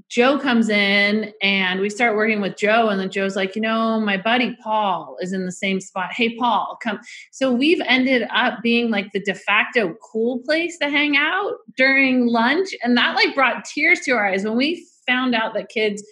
Joe 0.10 0.40
comes 0.40 0.70
in 0.70 1.32
and 1.40 1.80
we 1.80 1.90
start 1.90 2.16
working 2.16 2.42
with 2.42 2.58
Joe, 2.58 2.90
and 2.90 3.00
then 3.00 3.12
Joe's 3.12 3.36
like, 3.36 3.56
you 3.56 3.62
know, 3.62 4.00
my 4.00 4.18
buddy 4.18 4.58
Paul 4.64 5.18
is 5.22 5.34
in 5.34 5.46
the 5.46 5.52
same 5.52 5.80
spot. 5.80 6.14
Hey, 6.14 6.36
Paul, 6.36 6.80
come. 6.82 7.00
So 7.32 7.52
we've 7.52 7.82
ended 7.86 8.28
up 8.34 8.64
being 8.64 8.90
like 8.90 9.12
the 9.12 9.20
de 9.20 9.36
facto 9.36 9.94
cool 10.12 10.40
place 10.40 10.80
to 10.80 10.90
hang 10.90 11.16
out 11.16 11.54
during 11.78 12.26
lunch. 12.26 12.70
And 12.82 12.98
that 12.98 13.16
like 13.16 13.36
brought 13.36 13.66
tears 13.66 14.00
to 14.02 14.12
our 14.14 14.26
eyes 14.26 14.44
when 14.44 14.58
we 14.58 14.84
found 15.06 15.36
out 15.36 15.54
that 15.54 15.70
kids 15.70 16.04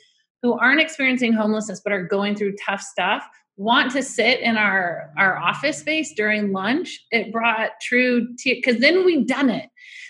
who 0.44 0.54
aren't 0.54 0.82
experiencing 0.82 1.34
homelessness 1.34 1.82
but 1.84 1.94
are 1.94 2.06
going 2.06 2.36
through 2.36 2.56
tough 2.64 2.82
stuff 2.82 3.24
want 3.62 3.92
to 3.92 4.02
sit 4.02 4.40
in 4.40 4.58
our 4.58 5.12
our 5.18 5.38
office 5.38 5.78
space 5.78 6.14
during 6.16 6.52
lunch 6.52 7.06
it 7.12 7.32
brought 7.32 7.70
true 7.80 8.28
because 8.44 8.80
then 8.80 9.06
we 9.06 9.24
done 9.24 9.50
it. 9.52 9.70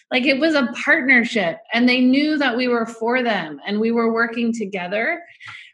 Like 0.09 0.25
it 0.25 0.39
was 0.39 0.55
a 0.55 0.69
partnership 0.83 1.57
and 1.73 1.87
they 1.87 1.99
knew 1.99 2.37
that 2.37 2.55
we 2.55 2.69
were 2.69 2.85
for 2.85 3.21
them 3.21 3.59
and 3.65 3.79
we 3.79 3.91
were 3.91 4.13
working 4.13 4.53
together. 4.53 5.21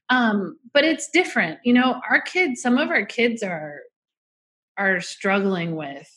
Um 0.10 0.58
but 0.74 0.86
it's 0.86 1.10
different 1.10 1.60
you 1.64 1.74
know 1.74 2.02
our 2.10 2.22
kids 2.22 2.62
some 2.62 2.78
of 2.78 2.90
our 2.90 3.06
kids 3.06 3.44
are 3.44 3.82
are 4.78 5.00
struggling 5.00 5.76
with 5.76 6.10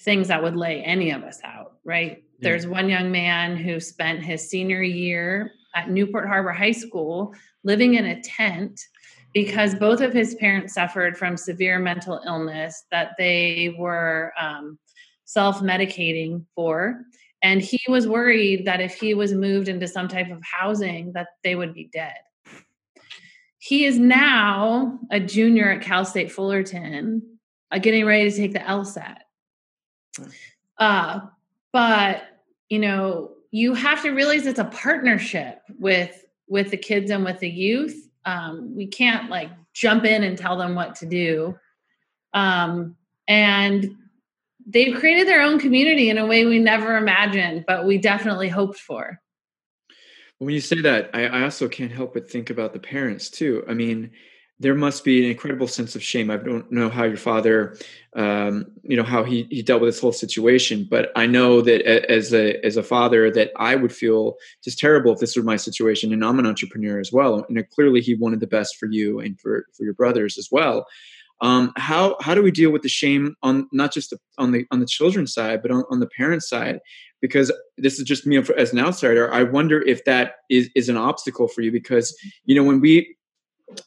things 0.00 0.28
that 0.28 0.42
would 0.42 0.56
lay 0.56 0.82
any 0.82 1.10
of 1.10 1.22
us 1.24 1.40
out 1.44 1.74
right? 1.84 2.18
Yeah. 2.18 2.50
there's 2.50 2.66
one 2.66 2.88
young 2.88 3.10
man 3.10 3.56
who 3.56 3.80
spent 3.80 4.22
his 4.22 4.48
senior 4.48 4.82
year 4.82 5.50
at 5.74 5.90
newport 5.90 6.26
harbor 6.26 6.52
high 6.52 6.72
school 6.72 7.34
living 7.64 7.94
in 7.94 8.04
a 8.06 8.22
tent 8.22 8.80
because 9.44 9.72
both 9.72 10.00
of 10.00 10.12
his 10.12 10.34
parents 10.34 10.74
suffered 10.74 11.16
from 11.16 11.36
severe 11.36 11.78
mental 11.78 12.20
illness 12.26 12.82
that 12.90 13.12
they 13.18 13.72
were 13.78 14.32
um, 14.36 14.76
self 15.26 15.60
medicating 15.60 16.44
for. 16.56 17.04
And 17.40 17.62
he 17.62 17.80
was 17.86 18.08
worried 18.08 18.64
that 18.64 18.80
if 18.80 18.94
he 18.94 19.14
was 19.14 19.32
moved 19.32 19.68
into 19.68 19.86
some 19.86 20.08
type 20.08 20.28
of 20.28 20.42
housing, 20.42 21.12
that 21.12 21.28
they 21.44 21.54
would 21.54 21.72
be 21.72 21.88
dead. 21.92 22.16
He 23.60 23.84
is 23.84 23.96
now 23.96 24.98
a 25.12 25.20
junior 25.20 25.70
at 25.70 25.82
Cal 25.82 26.04
State 26.04 26.32
Fullerton, 26.32 27.38
uh, 27.70 27.78
getting 27.78 28.06
ready 28.06 28.28
to 28.28 28.36
take 28.36 28.54
the 28.54 28.58
LSAT. 28.58 29.18
Uh, 30.78 31.20
but 31.72 32.24
you 32.68 32.80
know, 32.80 33.34
you 33.52 33.74
have 33.74 34.02
to 34.02 34.10
realize 34.10 34.46
it's 34.46 34.58
a 34.58 34.64
partnership 34.64 35.60
with 35.78 36.24
with 36.48 36.72
the 36.72 36.76
kids 36.76 37.12
and 37.12 37.24
with 37.24 37.38
the 37.38 37.48
youth 37.48 38.07
um, 38.28 38.76
we 38.76 38.86
can't 38.86 39.30
like 39.30 39.50
jump 39.72 40.04
in 40.04 40.22
and 40.22 40.36
tell 40.36 40.58
them 40.58 40.74
what 40.74 40.96
to 40.96 41.06
do. 41.06 41.58
Um, 42.34 42.96
and 43.26 43.96
they've 44.66 44.98
created 44.98 45.26
their 45.26 45.40
own 45.40 45.58
community 45.58 46.10
in 46.10 46.18
a 46.18 46.26
way 46.26 46.44
we 46.44 46.58
never 46.58 46.98
imagined 46.98 47.64
but 47.66 47.86
we 47.86 47.96
definitely 47.96 48.48
hoped 48.48 48.78
for. 48.78 49.18
When 50.38 50.54
you 50.54 50.60
say 50.60 50.82
that 50.82 51.10
I, 51.14 51.26
I 51.26 51.42
also 51.42 51.68
can't 51.68 51.90
help 51.90 52.12
but 52.12 52.30
think 52.30 52.50
about 52.50 52.74
the 52.74 52.78
parents 52.78 53.30
too. 53.30 53.64
I 53.66 53.72
mean 53.72 54.10
there 54.60 54.74
must 54.74 55.04
be 55.04 55.24
an 55.24 55.30
incredible 55.30 55.68
sense 55.68 55.94
of 55.94 56.02
shame. 56.02 56.30
I 56.30 56.36
don't 56.36 56.70
know 56.72 56.88
how 56.88 57.04
your 57.04 57.16
father, 57.16 57.76
um, 58.16 58.66
you 58.82 58.96
know, 58.96 59.04
how 59.04 59.22
he, 59.22 59.46
he 59.50 59.62
dealt 59.62 59.80
with 59.80 59.88
this 59.88 60.00
whole 60.00 60.12
situation, 60.12 60.86
but 60.90 61.12
I 61.14 61.26
know 61.26 61.60
that 61.60 61.82
as 62.10 62.34
a 62.34 62.64
as 62.64 62.76
a 62.76 62.82
father, 62.82 63.30
that 63.30 63.52
I 63.56 63.76
would 63.76 63.92
feel 63.92 64.34
just 64.64 64.78
terrible 64.78 65.12
if 65.12 65.20
this 65.20 65.36
were 65.36 65.44
my 65.44 65.56
situation. 65.56 66.12
And 66.12 66.24
I'm 66.24 66.38
an 66.38 66.46
entrepreneur 66.46 66.98
as 66.98 67.12
well, 67.12 67.44
and 67.48 67.68
clearly 67.70 68.00
he 68.00 68.14
wanted 68.14 68.40
the 68.40 68.46
best 68.46 68.76
for 68.76 68.86
you 68.86 69.20
and 69.20 69.40
for 69.40 69.66
for 69.76 69.84
your 69.84 69.94
brothers 69.94 70.36
as 70.38 70.48
well. 70.50 70.86
Um, 71.40 71.72
how 71.76 72.16
how 72.20 72.34
do 72.34 72.42
we 72.42 72.50
deal 72.50 72.70
with 72.70 72.82
the 72.82 72.88
shame 72.88 73.36
on 73.42 73.68
not 73.72 73.92
just 73.92 74.10
the, 74.10 74.18
on 74.38 74.50
the 74.50 74.66
on 74.72 74.80
the 74.80 74.86
children's 74.86 75.32
side, 75.32 75.62
but 75.62 75.70
on, 75.70 75.84
on 75.90 76.00
the 76.00 76.08
parents' 76.08 76.48
side? 76.48 76.80
Because 77.20 77.52
this 77.76 77.98
is 77.98 78.04
just 78.04 78.26
me 78.26 78.42
as 78.56 78.72
an 78.72 78.78
outsider. 78.80 79.32
I 79.32 79.44
wonder 79.44 79.80
if 79.82 80.04
that 80.04 80.32
is 80.50 80.68
is 80.74 80.88
an 80.88 80.96
obstacle 80.96 81.46
for 81.46 81.62
you 81.62 81.70
because 81.70 82.16
you 82.44 82.56
know 82.56 82.64
when 82.64 82.80
we 82.80 83.16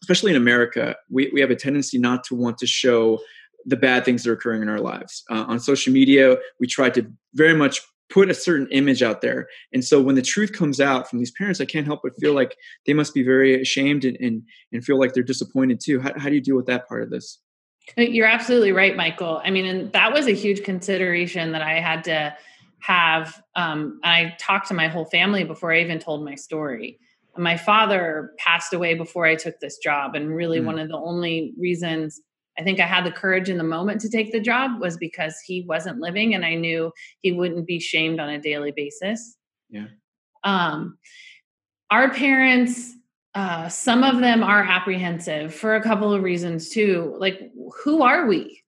especially 0.02 0.32
in 0.32 0.38
America, 0.38 0.96
we, 1.10 1.30
we 1.34 1.42
have 1.42 1.52
a 1.52 1.56
tendency 1.56 1.98
not 1.98 2.24
to 2.26 2.36
want 2.36 2.58
to 2.60 2.68
show 2.68 3.20
the 3.66 3.76
bad 3.76 4.06
things 4.06 4.24
that 4.24 4.30
are 4.30 4.34
occurring 4.34 4.62
in 4.62 4.70
our 4.70 4.80
lives. 4.80 5.24
Uh, 5.30 5.46
on 5.48 5.60
social 5.60 5.94
media, 5.94 6.38
we 6.60 6.68
try 6.68 6.90
to 6.90 7.06
very 7.34 7.54
much 7.54 7.82
put 8.10 8.30
a 8.30 8.34
certain 8.34 8.68
image 8.72 9.02
out 9.02 9.22
there. 9.22 9.48
And 9.74 9.84
so 9.84 10.02
when 10.02 10.16
the 10.16 10.22
truth 10.22 10.52
comes 10.52 10.82
out 10.82 11.10
from 11.10 11.20
these 11.20 11.32
parents, 11.32 11.62
I 11.62 11.66
can't 11.66 11.86
help 11.86 12.02
but 12.04 12.14
feel 12.20 12.34
like 12.34 12.58
they 12.86 12.94
must 12.94 13.14
be 13.14 13.24
very 13.24 13.62
ashamed 13.62 14.04
and, 14.04 14.18
and, 14.20 14.44
and 14.74 14.84
feel 14.84 15.00
like 15.00 15.14
they're 15.14 15.24
disappointed 15.24 15.80
too. 15.80 16.00
How, 16.02 16.12
how 16.18 16.30
do 16.30 16.36
you 16.36 16.42
deal 16.42 16.58
with 16.58 16.66
that 16.66 16.88
part 16.88 17.04
of 17.04 17.10
this? 17.10 17.40
Uh, 17.98 18.02
you're 18.02 18.28
absolutely 18.28 18.74
right, 18.74 18.96
Michael. 18.96 19.42
I 19.44 19.50
mean, 19.50 19.66
and 19.66 19.92
that 19.94 20.12
was 20.12 20.28
a 20.28 20.34
huge 20.34 20.64
consideration 20.64 21.54
that 21.54 21.62
I 21.62 21.80
had 21.80 22.04
to 22.06 22.36
have. 22.80 23.42
Um, 23.56 24.00
I 24.04 24.36
talked 24.40 24.68
to 24.68 24.74
my 24.74 24.88
whole 24.88 25.06
family 25.06 25.44
before 25.44 25.72
I 25.72 25.80
even 25.80 26.00
told 26.00 26.26
my 26.26 26.36
story 26.36 27.00
my 27.38 27.58
father 27.58 28.32
passed 28.38 28.74
away 28.74 28.94
before 28.94 29.26
I 29.26 29.36
took 29.36 29.60
this 29.60 29.78
job. 29.78 30.16
And 30.16 30.36
really, 30.36 30.60
mm. 30.60 30.66
one 30.66 30.80
of 30.80 30.90
the 30.90 30.98
only 30.98 31.54
reasons 31.58 32.22
I 32.60 32.64
think 32.64 32.80
I 32.80 32.86
had 32.86 33.06
the 33.06 33.12
courage 33.12 33.50
in 33.50 33.58
the 33.58 33.64
moment 33.64 34.02
to 34.02 34.10
take 34.10 34.32
the 34.32 34.40
job 34.40 34.82
was 34.82 34.98
because 34.98 35.40
he 35.40 35.62
wasn't 35.68 36.00
living 36.00 36.36
and 36.36 36.46
I 36.46 36.56
knew 36.56 36.92
he 37.22 37.32
wouldn't 37.32 37.66
be 37.66 37.80
shamed 37.80 38.20
on 38.20 38.30
a 38.30 38.42
daily 38.42 38.72
basis. 38.72 39.38
Yeah. 39.70 39.88
Um, 40.44 40.98
our 41.90 42.14
parents, 42.14 42.94
uh, 43.36 43.70
some 43.70 44.04
of 44.04 44.20
them 44.20 44.44
are 44.44 44.64
apprehensive 44.64 45.54
for 45.54 45.76
a 45.76 45.84
couple 45.84 46.14
of 46.14 46.24
reasons 46.24 46.70
too. 46.70 47.16
Like, 47.18 47.40
who 47.84 48.02
are 48.04 48.28
we? 48.28 48.62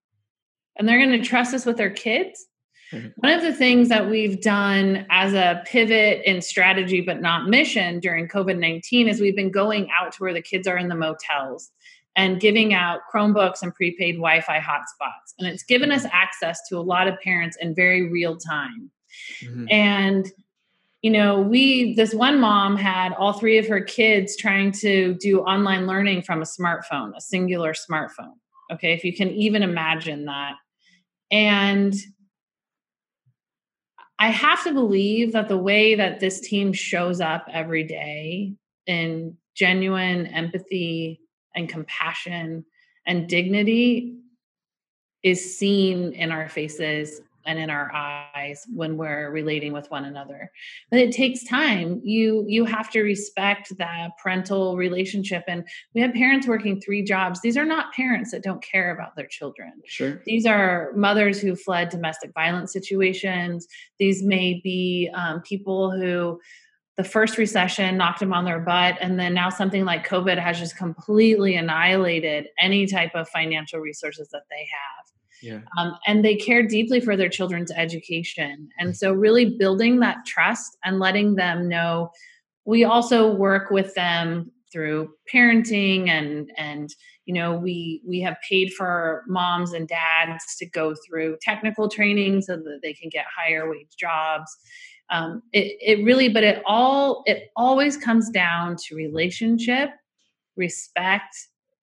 And 0.77 0.87
they're 0.87 1.05
going 1.05 1.21
to 1.21 1.27
trust 1.27 1.53
us 1.53 1.65
with 1.65 1.77
their 1.77 1.89
kids. 1.89 2.45
Mm-hmm. 2.93 3.07
One 3.15 3.33
of 3.33 3.41
the 3.41 3.53
things 3.53 3.89
that 3.89 4.09
we've 4.09 4.39
done 4.41 5.05
as 5.09 5.33
a 5.33 5.63
pivot 5.65 6.21
in 6.25 6.41
strategy, 6.41 7.01
but 7.01 7.21
not 7.21 7.49
mission 7.49 7.99
during 7.99 8.27
COVID 8.27 8.59
19 8.59 9.07
is 9.07 9.19
we've 9.19 9.35
been 9.35 9.51
going 9.51 9.89
out 9.99 10.13
to 10.13 10.17
where 10.19 10.33
the 10.33 10.41
kids 10.41 10.67
are 10.67 10.77
in 10.77 10.87
the 10.87 10.95
motels 10.95 11.71
and 12.15 12.39
giving 12.39 12.73
out 12.73 13.01
Chromebooks 13.11 13.63
and 13.63 13.73
prepaid 13.73 14.15
Wi 14.15 14.41
Fi 14.41 14.59
hotspots. 14.59 15.33
And 15.39 15.47
it's 15.47 15.63
given 15.63 15.91
us 15.91 16.05
access 16.11 16.59
to 16.69 16.77
a 16.77 16.81
lot 16.81 17.07
of 17.07 17.19
parents 17.21 17.57
in 17.59 17.73
very 17.73 18.09
real 18.09 18.37
time. 18.37 18.91
Mm-hmm. 19.41 19.65
And 19.69 20.31
you 21.01 21.11
know, 21.11 21.41
we, 21.41 21.93
this 21.95 22.13
one 22.13 22.39
mom 22.39 22.77
had 22.77 23.11
all 23.13 23.33
three 23.33 23.57
of 23.57 23.67
her 23.67 23.81
kids 23.81 24.37
trying 24.37 24.71
to 24.71 25.15
do 25.15 25.41
online 25.41 25.85
learning 25.85 26.21
from 26.21 26.41
a 26.41 26.45
smartphone, 26.45 27.11
a 27.15 27.19
singular 27.19 27.73
smartphone. 27.73 28.35
Okay, 28.71 28.93
if 28.93 29.03
you 29.03 29.13
can 29.13 29.29
even 29.31 29.63
imagine 29.63 30.25
that. 30.25 30.53
And 31.29 31.93
I 34.23 34.27
have 34.29 34.63
to 34.63 34.71
believe 34.71 35.33
that 35.33 35.49
the 35.49 35.57
way 35.57 35.95
that 35.95 36.21
this 36.21 36.39
team 36.39 36.71
shows 36.71 37.19
up 37.19 37.45
every 37.51 37.83
day 37.83 38.53
in 38.87 39.35
genuine 39.53 40.27
empathy 40.27 41.19
and 41.53 41.67
compassion 41.67 42.63
and 43.05 43.27
dignity 43.27 44.15
is 45.23 45.57
seen 45.57 46.13
in 46.13 46.31
our 46.31 46.47
faces 46.47 47.19
and 47.45 47.59
in 47.59 47.69
our 47.69 47.91
eyes 47.93 48.65
when 48.73 48.97
we're 48.97 49.31
relating 49.31 49.73
with 49.73 49.89
one 49.91 50.05
another. 50.05 50.51
But 50.89 50.99
it 50.99 51.11
takes 51.11 51.43
time. 51.43 52.01
You 52.03 52.45
you 52.47 52.65
have 52.65 52.89
to 52.91 53.01
respect 53.01 53.77
that 53.77 54.11
parental 54.21 54.77
relationship 54.77 55.43
and 55.47 55.67
we 55.93 56.01
have 56.01 56.13
parents 56.13 56.47
working 56.47 56.79
three 56.79 57.03
jobs. 57.03 57.41
These 57.41 57.57
are 57.57 57.65
not 57.65 57.93
parents 57.93 58.31
that 58.31 58.43
don't 58.43 58.63
care 58.63 58.93
about 58.93 59.15
their 59.15 59.27
children. 59.27 59.73
Sure. 59.85 60.21
These 60.25 60.45
are 60.45 60.91
mothers 60.95 61.39
who 61.39 61.55
fled 61.55 61.89
domestic 61.89 62.33
violence 62.33 62.73
situations. 62.73 63.67
These 63.99 64.23
may 64.23 64.61
be 64.63 65.09
um, 65.13 65.41
people 65.41 65.91
who 65.91 66.39
the 66.95 67.03
first 67.03 67.39
recession 67.39 67.97
knocked 67.97 68.19
them 68.19 68.33
on 68.33 68.45
their 68.45 68.59
butt 68.59 68.97
and 69.01 69.19
then 69.19 69.33
now 69.33 69.49
something 69.49 69.83
like 69.85 70.07
covid 70.07 70.37
has 70.37 70.59
just 70.59 70.77
completely 70.77 71.55
annihilated 71.55 72.47
any 72.59 72.85
type 72.85 73.11
of 73.15 73.27
financial 73.29 73.79
resources 73.79 74.29
that 74.29 74.43
they 74.49 74.67
have 74.71 75.02
yeah. 75.43 75.59
Um, 75.77 75.97
and 76.07 76.23
they 76.23 76.35
care 76.35 76.63
deeply 76.65 76.99
for 76.99 77.17
their 77.17 77.29
children's 77.29 77.71
education. 77.71 78.69
And 78.79 78.95
so, 78.95 79.11
really 79.11 79.57
building 79.57 79.99
that 79.99 80.25
trust 80.25 80.77
and 80.83 80.99
letting 80.99 81.35
them 81.35 81.67
know 81.67 82.11
we 82.65 82.83
also 82.83 83.33
work 83.33 83.71
with 83.71 83.93
them 83.93 84.51
through 84.71 85.09
parenting 85.31 86.09
and 86.09 86.51
and 86.57 86.89
you 87.25 87.33
know 87.33 87.55
we 87.55 88.01
we 88.07 88.21
have 88.21 88.35
paid 88.47 88.73
for 88.73 89.23
moms 89.27 89.71
and 89.71 89.87
dads 89.87 90.55
to 90.57 90.65
go 90.65 90.95
through 91.07 91.37
technical 91.41 91.87
training 91.87 92.41
so 92.41 92.55
that 92.55 92.79
they 92.81 92.93
can 92.93 93.09
get 93.09 93.25
higher 93.35 93.69
wage 93.69 93.95
jobs 93.97 94.55
um, 95.11 95.43
it, 95.51 95.77
it 95.79 96.03
really 96.03 96.27
but 96.27 96.43
it 96.43 96.63
all 96.65 97.23
it 97.25 97.49
always 97.55 97.97
comes 97.97 98.29
down 98.29 98.75
to 98.75 98.95
relationship 98.95 99.91
respect 100.55 101.35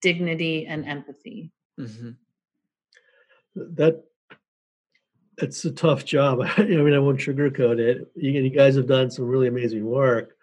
dignity 0.02 0.66
and 0.66 0.84
empathy 0.86 1.52
mm-hmm 1.78 2.10
that 3.54 4.02
it's 5.38 5.64
a 5.64 5.70
tough 5.70 6.04
job. 6.04 6.40
I 6.56 6.64
mean, 6.64 6.94
I 6.94 6.98
won't 6.98 7.18
sugarcoat 7.18 7.78
it. 7.78 8.10
You, 8.14 8.50
guys 8.50 8.76
have 8.76 8.86
done 8.86 9.10
some 9.10 9.26
really 9.26 9.48
amazing 9.48 9.84
work. 9.84 10.36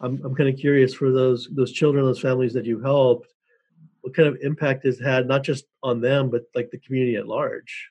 I'm, 0.00 0.20
I'm 0.24 0.34
kind 0.34 0.48
of 0.48 0.58
curious 0.58 0.94
for 0.94 1.10
those 1.10 1.48
those 1.52 1.72
children, 1.72 2.04
those 2.04 2.20
families 2.20 2.54
that 2.54 2.64
you 2.64 2.80
helped, 2.80 3.34
what 4.00 4.14
kind 4.14 4.28
of 4.28 4.38
impact 4.42 4.84
has 4.84 4.98
had 4.98 5.26
not 5.26 5.42
just 5.42 5.66
on 5.82 6.00
them, 6.00 6.30
but 6.30 6.42
like 6.54 6.70
the 6.70 6.78
community 6.78 7.16
at 7.16 7.26
large. 7.26 7.90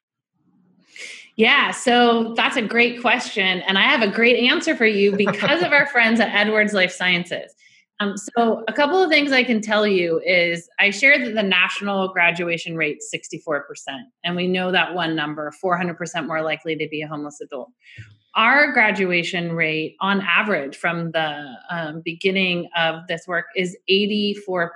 Yeah, 1.36 1.71
so 1.71 2.34
that's 2.36 2.58
a 2.58 2.62
great 2.62 2.99
question, 2.99 3.62
and 3.62 3.77
I 3.77 3.84
have 3.84 4.01
a 4.01 4.12
great 4.12 4.49
answer 4.49 4.75
for 4.75 4.86
you 4.86 5.15
because 5.15 5.62
of 5.62 5.71
our 5.71 5.86
friends 5.88 6.19
at 6.19 6.29
Edwards 6.36 6.73
Life 6.73 6.91
Sciences. 6.91 7.53
Um, 8.02 8.16
so, 8.16 8.64
a 8.68 8.74
couple 8.74 9.02
of 9.02 9.10
things 9.10 9.32
I 9.32 9.44
can 9.44 9.62
tell 9.62 9.86
you 9.86 10.22
is 10.26 10.70
I 10.80 10.90
shared 10.90 11.26
that 11.26 11.36
the 11.36 11.44
national 11.44 12.14
graduation 12.14 12.76
rate 12.78 13.02
64%, 13.14 13.62
and 14.24 14.36
we 14.36 14.48
know 14.48 14.72
that 14.72 14.96
one 14.96 15.16
number 15.16 15.52
400% 15.64 16.26
more 16.26 16.42
likely 16.42 16.76
to 16.78 16.88
be 16.88 17.02
a 17.02 17.08
homeless 17.08 17.42
adult. 17.42 17.72
Our 18.36 18.72
graduation 18.72 19.54
rate 19.54 19.98
on 20.00 20.22
average 20.22 20.78
from 20.78 21.12
the 21.12 21.46
um, 21.70 22.02
beginning 22.06 22.70
of 22.78 23.08
this 23.08 23.28
work 23.28 23.48
is 23.56 23.76
84%. 23.90 24.70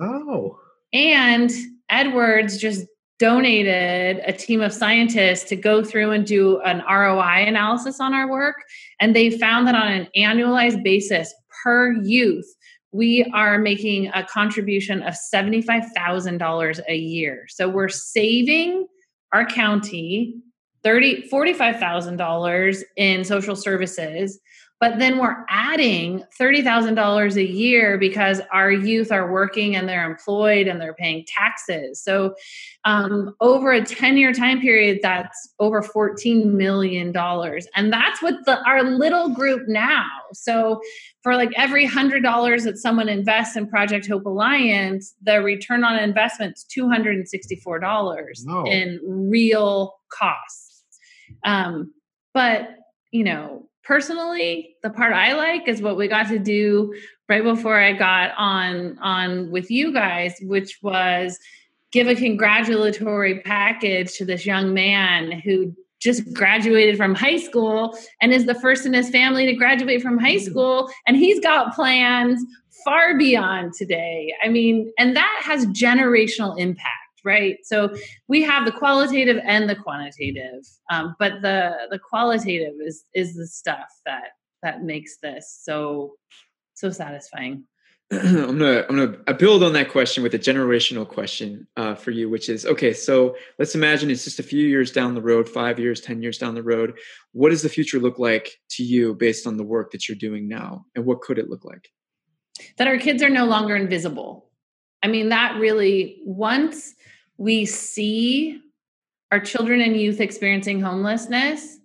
Oh. 0.00 0.58
And 0.92 1.50
Edwards 1.88 2.58
just 2.58 2.86
donated 3.18 4.20
a 4.26 4.32
team 4.32 4.60
of 4.60 4.72
scientists 4.72 5.44
to 5.44 5.56
go 5.56 5.82
through 5.82 6.12
and 6.12 6.26
do 6.26 6.60
an 6.60 6.82
ROI 6.88 7.46
analysis 7.46 8.00
on 8.00 8.14
our 8.14 8.28
work. 8.28 8.56
And 9.00 9.14
they 9.14 9.30
found 9.30 9.66
that 9.66 9.74
on 9.74 9.88
an 9.88 10.08
annualized 10.16 10.82
basis 10.82 11.32
per 11.62 11.92
youth, 11.92 12.46
we 12.92 13.24
are 13.34 13.58
making 13.58 14.10
a 14.14 14.24
contribution 14.24 15.02
of 15.02 15.14
$75,000 15.14 16.80
a 16.88 16.96
year. 16.96 17.46
So 17.48 17.68
we're 17.68 17.88
saving 17.88 18.86
our 19.32 19.44
county 19.44 20.34
30 20.84 21.28
$45,000 21.28 22.82
in 22.96 23.24
social 23.24 23.56
services 23.56 24.40
but 24.80 24.98
then 24.98 25.18
we're 25.18 25.44
adding 25.48 26.22
$30,000 26.40 27.34
a 27.34 27.44
year 27.44 27.98
because 27.98 28.40
our 28.52 28.70
youth 28.70 29.10
are 29.10 29.30
working 29.30 29.74
and 29.74 29.88
they're 29.88 30.08
employed 30.08 30.68
and 30.68 30.80
they're 30.80 30.94
paying 30.94 31.24
taxes. 31.26 32.00
So, 32.00 32.34
um, 32.84 33.34
over 33.40 33.72
a 33.72 33.84
10 33.84 34.16
year 34.16 34.32
time 34.32 34.60
period, 34.60 35.00
that's 35.02 35.52
over 35.58 35.82
$14 35.82 36.52
million. 36.52 37.12
And 37.16 37.92
that's 37.92 38.22
what 38.22 38.34
the, 38.44 38.62
our 38.64 38.84
little 38.84 39.30
group 39.30 39.62
now. 39.66 40.06
So, 40.32 40.80
for 41.22 41.34
like 41.34 41.50
every 41.56 41.86
$100 41.86 42.64
that 42.64 42.78
someone 42.78 43.08
invests 43.08 43.56
in 43.56 43.66
Project 43.66 44.06
Hope 44.06 44.26
Alliance, 44.26 45.14
the 45.22 45.42
return 45.42 45.82
on 45.82 45.98
investment 45.98 46.56
is 46.56 46.64
$264 46.74 48.44
no. 48.44 48.64
in 48.64 49.00
real 49.02 49.96
costs. 50.12 50.84
Um, 51.44 51.92
but, 52.32 52.68
you 53.10 53.24
know, 53.24 53.68
personally 53.88 54.76
the 54.82 54.90
part 54.90 55.12
i 55.12 55.32
like 55.32 55.66
is 55.66 55.82
what 55.82 55.96
we 55.96 56.06
got 56.06 56.28
to 56.28 56.38
do 56.38 56.94
right 57.28 57.42
before 57.42 57.80
i 57.80 57.92
got 57.92 58.30
on 58.36 58.98
on 58.98 59.50
with 59.50 59.70
you 59.70 59.92
guys 59.92 60.36
which 60.42 60.78
was 60.82 61.38
give 61.90 62.06
a 62.06 62.14
congratulatory 62.14 63.40
package 63.40 64.12
to 64.12 64.24
this 64.24 64.44
young 64.44 64.74
man 64.74 65.32
who 65.40 65.74
just 66.00 66.32
graduated 66.32 66.96
from 66.96 67.14
high 67.14 67.38
school 67.38 67.98
and 68.20 68.32
is 68.32 68.46
the 68.46 68.54
first 68.54 68.86
in 68.86 68.92
his 68.92 69.10
family 69.10 69.46
to 69.46 69.54
graduate 69.54 70.02
from 70.02 70.18
high 70.18 70.36
mm-hmm. 70.36 70.50
school 70.50 70.90
and 71.06 71.16
he's 71.16 71.40
got 71.40 71.74
plans 71.74 72.44
far 72.84 73.18
beyond 73.18 73.74
today. 73.74 74.32
I 74.42 74.48
mean, 74.48 74.92
and 74.98 75.16
that 75.16 75.40
has 75.44 75.66
generational 75.66 76.58
impact, 76.58 77.07
right? 77.28 77.58
So 77.62 77.94
we 78.26 78.42
have 78.42 78.64
the 78.64 78.72
qualitative 78.72 79.38
and 79.44 79.68
the 79.68 79.76
quantitative, 79.76 80.64
um, 80.90 81.14
but 81.18 81.42
the 81.42 81.88
the 81.90 81.98
qualitative 81.98 82.74
is 82.84 83.04
is 83.14 83.36
the 83.36 83.46
stuff 83.46 83.90
that 84.06 84.30
that 84.62 84.82
makes 84.82 85.18
this 85.18 85.60
so 85.62 86.14
so 86.74 86.90
satisfying. 86.90 87.64
I'm 88.10 88.58
gonna 88.58 88.86
I'm 88.88 88.96
gonna 88.96 89.34
build 89.34 89.62
on 89.62 89.74
that 89.74 89.90
question 89.90 90.22
with 90.22 90.34
a 90.34 90.38
generational 90.38 91.06
question 91.06 91.68
uh, 91.76 91.94
for 91.94 92.10
you, 92.10 92.30
which 92.30 92.48
is 92.48 92.64
okay. 92.64 92.94
So 92.94 93.36
let's 93.58 93.74
imagine 93.74 94.10
it's 94.10 94.24
just 94.24 94.40
a 94.40 94.42
few 94.42 94.66
years 94.66 94.90
down 94.90 95.14
the 95.14 95.20
road, 95.20 95.46
five 95.46 95.78
years, 95.78 96.00
ten 96.00 96.22
years 96.22 96.38
down 96.38 96.54
the 96.54 96.62
road. 96.62 96.98
What 97.32 97.50
does 97.50 97.60
the 97.60 97.68
future 97.68 97.98
look 97.98 98.18
like 98.18 98.50
to 98.70 98.82
you 98.82 99.14
based 99.14 99.46
on 99.46 99.58
the 99.58 99.64
work 99.64 99.92
that 99.92 100.08
you're 100.08 100.16
doing 100.16 100.48
now, 100.48 100.86
and 100.96 101.04
what 101.04 101.20
could 101.20 101.38
it 101.38 101.50
look 101.50 101.66
like? 101.66 101.90
That 102.78 102.88
our 102.88 102.96
kids 102.96 103.22
are 103.22 103.28
no 103.28 103.44
longer 103.44 103.76
invisible. 103.76 104.48
I 105.02 105.08
mean, 105.08 105.28
that 105.28 105.60
really 105.60 106.22
once 106.24 106.94
we 107.38 107.64
see 107.64 108.60
our 109.32 109.40
children 109.40 109.80
and 109.80 109.96
youth 109.96 110.20
experiencing 110.20 110.80
homelessness, 110.80 111.78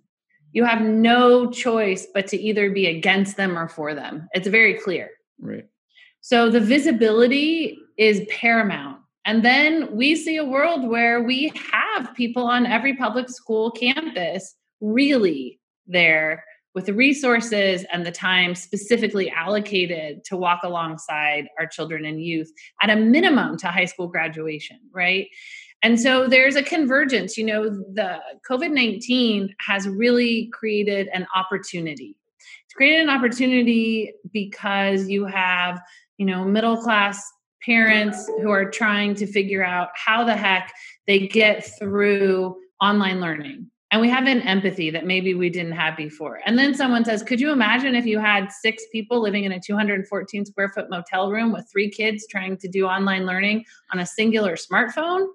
you 0.52 0.64
have 0.64 0.82
no 0.82 1.50
choice 1.50 2.06
but 2.12 2.26
to 2.28 2.36
either 2.36 2.70
be 2.70 2.86
against 2.86 3.36
them 3.36 3.58
or 3.58 3.68
for 3.68 3.94
them. 3.94 4.28
It's 4.34 4.48
very 4.48 4.74
clear. 4.74 5.10
Right 5.40 5.64
so 6.24 6.48
the 6.48 6.58
visibility 6.58 7.76
is 7.98 8.26
paramount. 8.30 8.96
And 9.26 9.44
then 9.44 9.94
we 9.94 10.16
see 10.16 10.38
a 10.38 10.44
world 10.44 10.88
where 10.88 11.22
we 11.22 11.52
have 11.70 12.14
people 12.14 12.44
on 12.44 12.64
every 12.64 12.96
public 12.96 13.28
school 13.28 13.70
campus 13.70 14.54
really 14.80 15.60
there 15.86 16.42
with 16.74 16.86
the 16.86 16.94
resources 16.94 17.84
and 17.92 18.04
the 18.04 18.10
time 18.10 18.54
specifically 18.54 19.30
allocated 19.30 20.24
to 20.24 20.36
walk 20.36 20.60
alongside 20.64 21.46
our 21.58 21.66
children 21.66 22.04
and 22.04 22.22
youth 22.22 22.50
at 22.82 22.90
a 22.90 22.96
minimum 22.96 23.56
to 23.58 23.68
high 23.68 23.84
school 23.84 24.08
graduation, 24.08 24.78
right? 24.92 25.28
And 25.82 26.00
so 26.00 26.26
there's 26.26 26.56
a 26.56 26.62
convergence. 26.62 27.36
You 27.36 27.44
know, 27.44 27.68
the 27.68 28.18
COVID 28.48 28.70
19 28.70 29.54
has 29.60 29.86
really 29.86 30.50
created 30.52 31.08
an 31.12 31.26
opportunity. 31.34 32.16
It's 32.64 32.74
created 32.74 33.02
an 33.02 33.10
opportunity 33.10 34.12
because 34.32 35.08
you 35.08 35.26
have 35.26 35.80
you 36.18 36.26
know, 36.26 36.44
middle 36.44 36.76
class 36.76 37.22
parents 37.64 38.30
who 38.42 38.50
are 38.50 38.70
trying 38.70 39.14
to 39.16 39.26
figure 39.26 39.64
out 39.64 39.88
how 39.94 40.24
the 40.24 40.36
heck 40.36 40.72
they 41.06 41.26
get 41.26 41.64
through 41.78 42.56
online 42.80 43.20
learning. 43.20 43.70
And 43.94 44.00
we 44.00 44.08
have 44.08 44.26
an 44.26 44.40
empathy 44.40 44.90
that 44.90 45.06
maybe 45.06 45.34
we 45.34 45.48
didn't 45.48 45.74
have 45.74 45.96
before. 45.96 46.40
And 46.44 46.58
then 46.58 46.74
someone 46.74 47.04
says, 47.04 47.22
Could 47.22 47.40
you 47.40 47.52
imagine 47.52 47.94
if 47.94 48.04
you 48.04 48.18
had 48.18 48.50
six 48.50 48.82
people 48.90 49.22
living 49.22 49.44
in 49.44 49.52
a 49.52 49.60
214 49.60 50.46
square 50.46 50.68
foot 50.70 50.90
motel 50.90 51.30
room 51.30 51.52
with 51.52 51.68
three 51.70 51.88
kids 51.88 52.26
trying 52.28 52.56
to 52.56 52.66
do 52.66 52.86
online 52.86 53.24
learning 53.24 53.64
on 53.92 54.00
a 54.00 54.06
singular 54.06 54.56
smartphone? 54.56 55.28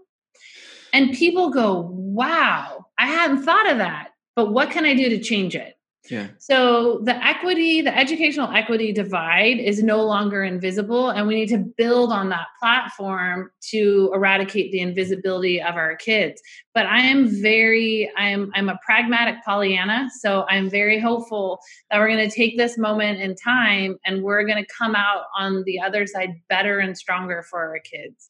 And 0.92 1.14
people 1.14 1.52
go, 1.52 1.88
Wow, 1.90 2.88
I 2.98 3.08
hadn't 3.08 3.44
thought 3.44 3.72
of 3.72 3.78
that. 3.78 4.10
But 4.36 4.52
what 4.52 4.72
can 4.72 4.84
I 4.84 4.94
do 4.94 5.08
to 5.08 5.22
change 5.22 5.56
it? 5.56 5.79
Yeah. 6.10 6.28
So 6.40 7.00
the 7.04 7.16
equity, 7.24 7.82
the 7.82 7.96
educational 7.96 8.52
equity 8.52 8.92
divide 8.92 9.60
is 9.60 9.84
no 9.84 10.04
longer 10.04 10.44
invisible, 10.44 11.10
and 11.10 11.28
we 11.28 11.36
need 11.36 11.50
to 11.50 11.58
build 11.58 12.12
on 12.12 12.30
that 12.30 12.48
platform 12.60 13.52
to 13.70 14.12
eradicate 14.14 14.72
the 14.72 14.80
invisibility 14.80 15.62
of 15.62 15.76
our 15.76 15.96
kids. 15.96 16.42
But 16.74 16.88
I 16.88 17.02
am 17.02 17.28
very, 17.28 18.12
I'm 18.18 18.52
I'm 18.56 18.70
a 18.70 18.80
pragmatic 18.84 19.44
Pollyanna, 19.46 20.10
so 20.20 20.46
I'm 20.50 20.70
very 20.70 21.00
hopeful 21.00 21.60
that 21.92 22.00
we're 22.00 22.10
going 22.10 22.28
to 22.28 22.36
take 22.36 22.58
this 22.58 22.78
moment 22.78 23.22
in 23.22 23.36
time 23.36 23.98
and 24.06 24.24
we're 24.24 24.46
going 24.46 24.64
to 24.64 24.74
come 24.78 24.96
out 24.96 25.24
on 25.38 25.64
the 25.66 25.80
other 25.80 26.08
side 26.08 26.42
better 26.50 26.80
and 26.80 26.98
stronger 26.98 27.44
for 27.44 27.60
our 27.60 27.80
kids. 27.80 28.30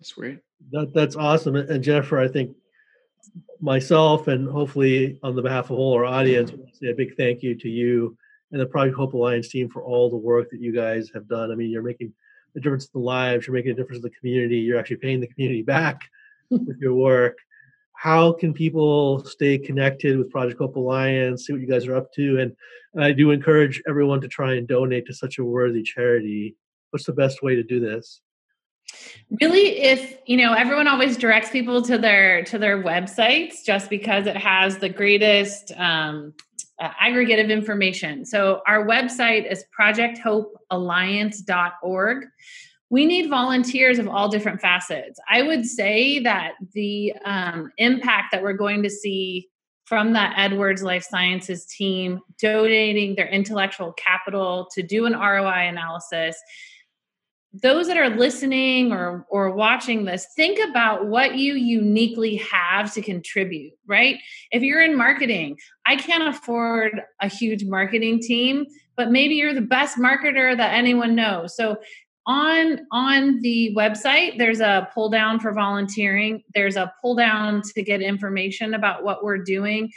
That's 0.00 0.12
great. 0.12 0.40
That 0.72 0.92
that's 0.92 1.16
awesome. 1.16 1.54
And 1.54 1.82
Jennifer, 1.82 2.18
I 2.18 2.28
think 2.28 2.56
myself 3.60 4.28
and 4.28 4.48
hopefully 4.48 5.18
on 5.22 5.36
the 5.36 5.42
behalf 5.42 5.66
of 5.66 5.78
all 5.78 5.94
our 5.94 6.04
audience, 6.04 6.50
say 6.72 6.88
a 6.88 6.94
big 6.94 7.16
thank 7.16 7.42
you 7.42 7.54
to 7.54 7.68
you 7.68 8.16
and 8.50 8.60
the 8.60 8.66
Project 8.66 8.96
Hope 8.96 9.14
Alliance 9.14 9.48
team 9.48 9.68
for 9.68 9.82
all 9.82 10.10
the 10.10 10.16
work 10.16 10.50
that 10.50 10.60
you 10.60 10.72
guys 10.72 11.10
have 11.14 11.26
done. 11.26 11.50
I 11.50 11.54
mean, 11.54 11.70
you're 11.70 11.82
making 11.82 12.12
a 12.54 12.60
difference 12.60 12.84
in 12.84 13.00
the 13.00 13.04
lives, 13.04 13.46
you're 13.46 13.54
making 13.54 13.72
a 13.72 13.74
difference 13.74 13.96
in 13.96 14.02
the 14.02 14.10
community, 14.10 14.58
you're 14.58 14.78
actually 14.78 14.96
paying 14.96 15.20
the 15.20 15.26
community 15.28 15.62
back 15.76 16.02
with 16.50 16.78
your 16.78 16.94
work. 16.94 17.38
How 17.94 18.32
can 18.32 18.52
people 18.52 19.24
stay 19.24 19.56
connected 19.56 20.18
with 20.18 20.30
Project 20.30 20.58
Hope 20.58 20.76
Alliance, 20.76 21.46
see 21.46 21.52
what 21.52 21.62
you 21.62 21.68
guys 21.68 21.86
are 21.86 21.96
up 21.96 22.12
to? 22.14 22.40
And, 22.40 22.52
and 22.94 23.04
I 23.04 23.12
do 23.12 23.30
encourage 23.30 23.82
everyone 23.88 24.20
to 24.20 24.28
try 24.28 24.54
and 24.54 24.66
donate 24.68 25.06
to 25.06 25.14
such 25.14 25.38
a 25.38 25.44
worthy 25.44 25.82
charity. 25.82 26.56
What's 26.90 27.06
the 27.06 27.12
best 27.12 27.42
way 27.42 27.54
to 27.54 27.62
do 27.62 27.80
this? 27.80 28.20
Really 29.40 29.80
if 29.80 30.18
you 30.26 30.36
know 30.36 30.52
everyone 30.52 30.88
always 30.88 31.16
directs 31.16 31.48
people 31.50 31.80
to 31.82 31.96
their 31.98 32.42
to 32.44 32.58
their 32.58 32.82
websites 32.82 33.64
just 33.64 33.88
because 33.90 34.26
it 34.26 34.36
has 34.36 34.78
the 34.78 34.88
greatest 34.88 35.70
um, 35.76 36.34
uh, 36.80 36.88
aggregate 36.98 37.38
of 37.38 37.50
information. 37.50 38.24
So 38.24 38.62
our 38.66 38.86
website 38.86 39.48
is 39.50 39.64
projecthopealliance.org 39.78 42.24
we 42.92 43.06
need 43.06 43.30
volunteers 43.30 43.98
of 43.98 44.06
all 44.06 44.28
different 44.28 44.60
facets. 44.60 45.18
I 45.26 45.40
would 45.40 45.64
say 45.64 46.18
that 46.24 46.52
the 46.74 47.14
um, 47.24 47.72
impact 47.78 48.32
that 48.32 48.42
we're 48.42 48.52
going 48.52 48.82
to 48.82 48.90
see 48.90 49.48
from 49.86 50.12
that 50.12 50.34
edwards 50.36 50.82
life 50.82 51.02
sciences 51.02 51.64
team 51.64 52.20
donating 52.38 53.14
their 53.14 53.28
intellectual 53.28 53.94
capital 53.94 54.68
to 54.74 54.82
do 54.82 55.06
an 55.06 55.14
roi 55.14 55.66
analysis 55.66 56.36
those 57.54 57.86
that 57.86 57.98
are 57.98 58.08
listening 58.08 58.92
or 58.92 59.26
or 59.28 59.50
watching 59.50 60.04
this 60.04 60.26
think 60.34 60.58
about 60.70 61.06
what 61.06 61.36
you 61.36 61.54
uniquely 61.54 62.36
have 62.36 62.92
to 62.94 63.02
contribute 63.02 63.72
right? 63.86 64.18
If 64.50 64.62
you're 64.62 64.82
in 64.82 64.96
marketing 64.96 65.58
i 65.86 65.96
can't 65.96 66.34
afford 66.34 67.02
a 67.20 67.28
huge 67.28 67.64
marketing 67.64 68.20
team 68.20 68.66
but 68.96 69.10
maybe 69.10 69.34
you're 69.34 69.54
the 69.54 69.60
best 69.60 69.98
marketer 69.98 70.56
that 70.56 70.74
anyone 70.74 71.14
knows. 71.14 71.56
So 71.56 71.78
on 72.24 72.86
on 72.92 73.40
the 73.40 73.74
website 73.76 74.38
there's 74.38 74.60
a 74.60 74.88
pull 74.94 75.08
down 75.08 75.40
for 75.40 75.52
volunteering. 75.52 76.42
There's 76.54 76.76
a 76.76 76.92
pull 77.00 77.16
down 77.16 77.62
to 77.74 77.82
get 77.82 78.00
information 78.00 78.74
about 78.74 79.02
what 79.02 79.24
we're 79.24 79.42
doing. 79.42 79.90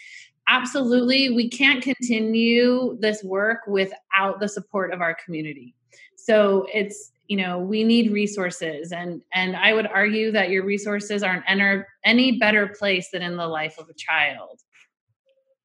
Absolutely 0.47 1.29
we 1.29 1.49
can't 1.49 1.83
continue 1.83 2.97
this 2.99 3.23
work 3.23 3.59
without 3.67 4.39
the 4.39 4.47
support 4.47 4.93
of 4.93 5.01
our 5.01 5.15
community. 5.23 5.75
So 6.15 6.65
it's 6.73 7.11
you 7.27 7.37
know 7.37 7.59
we 7.59 7.83
need 7.83 8.11
resources. 8.11 8.91
And 8.91 9.21
and 9.33 9.55
i 9.55 9.73
would 9.73 9.87
argue 9.87 10.31
that 10.31 10.49
your 10.49 10.63
resources 10.63 11.23
aren't 11.23 11.43
enter 11.47 11.87
any 12.03 12.37
better 12.39 12.67
place 12.67 13.09
than 13.11 13.21
in 13.21 13.35
the 13.35 13.47
life 13.47 13.77
of 13.77 13.89
a 13.89 13.93
child. 13.93 14.59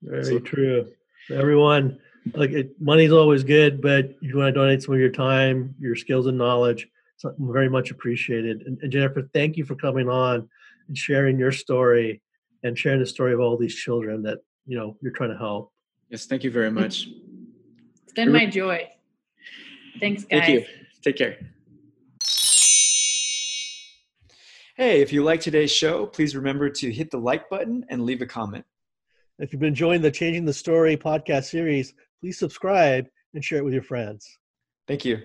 Very 0.02 0.24
so, 0.24 0.38
true. 0.38 0.88
Everyone 1.30 1.98
like 2.34 2.50
it, 2.50 2.80
money's 2.80 3.12
always 3.12 3.42
good 3.42 3.80
but 3.80 4.14
you 4.20 4.36
want 4.36 4.54
to 4.54 4.60
donate 4.60 4.82
some 4.82 4.94
of 4.94 5.00
your 5.00 5.10
time 5.10 5.74
your 5.80 5.96
skills 5.96 6.26
and 6.26 6.36
knowledge 6.36 6.86
something 7.16 7.52
very 7.52 7.68
much 7.68 7.90
appreciated. 7.90 8.62
And, 8.66 8.78
and 8.82 8.92
jennifer 8.92 9.28
thank 9.32 9.56
you 9.56 9.64
for 9.64 9.74
coming 9.74 10.08
on 10.08 10.48
and 10.88 10.96
sharing 10.96 11.38
your 11.38 11.52
story 11.52 12.20
and 12.62 12.78
sharing 12.78 13.00
the 13.00 13.06
story 13.06 13.32
of 13.32 13.40
all 13.40 13.56
these 13.56 13.74
children 13.74 14.22
that 14.24 14.40
you 14.66 14.76
know 14.76 14.96
you're 15.00 15.12
trying 15.12 15.30
to 15.30 15.38
help. 15.38 15.72
Yes 16.10 16.26
thank 16.26 16.44
you 16.44 16.50
very 16.50 16.70
much. 16.70 17.08
It's 18.04 18.12
been 18.14 18.32
my 18.32 18.46
joy. 18.46 18.88
Thanks 19.98 20.24
guys 20.24 20.40
thank 20.40 20.48
you 20.60 20.64
Take 21.02 21.16
care. 21.16 21.38
Hey, 24.76 25.02
if 25.02 25.12
you 25.12 25.22
like 25.22 25.40
today's 25.40 25.70
show, 25.70 26.06
please 26.06 26.34
remember 26.34 26.70
to 26.70 26.90
hit 26.90 27.10
the 27.10 27.18
like 27.18 27.50
button 27.50 27.84
and 27.90 28.04
leave 28.04 28.22
a 28.22 28.26
comment. 28.26 28.64
If 29.38 29.52
you've 29.52 29.60
been 29.60 29.68
enjoying 29.68 30.00
the 30.00 30.10
Changing 30.10 30.44
the 30.44 30.52
Story 30.52 30.96
podcast 30.96 31.44
series, 31.44 31.94
please 32.20 32.38
subscribe 32.38 33.06
and 33.34 33.44
share 33.44 33.58
it 33.58 33.64
with 33.64 33.74
your 33.74 33.82
friends. 33.82 34.26
Thank 34.86 35.04
you. 35.04 35.18